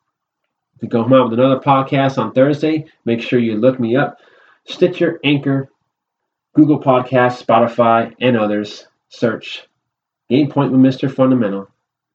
go 0.88 1.04
home 1.04 1.14
out 1.14 1.30
with 1.30 1.38
another 1.38 1.60
podcast 1.60 2.18
on 2.18 2.32
Thursday. 2.32 2.86
Make 3.04 3.22
sure 3.22 3.38
you 3.38 3.58
look 3.58 3.82
me 3.82 3.98
up. 3.98 4.18
Stitcher, 4.66 5.20
Anchor, 5.26 5.70
Google 6.56 6.80
Podcasts, 6.80 7.44
Spotify, 7.44 8.16
and 8.22 8.38
others. 8.38 8.88
Search 9.10 9.68
Game 10.30 10.50
Point 10.50 10.72
with 10.72 10.80
Mr. 10.80 11.14
Fundamental. 11.14 11.70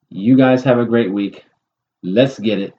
You 0.09 0.35
guys 0.35 0.63
have 0.63 0.79
a 0.79 0.85
great 0.85 1.11
week. 1.11 1.45
Let's 2.05 2.39
get 2.39 2.59
it. 2.59 2.73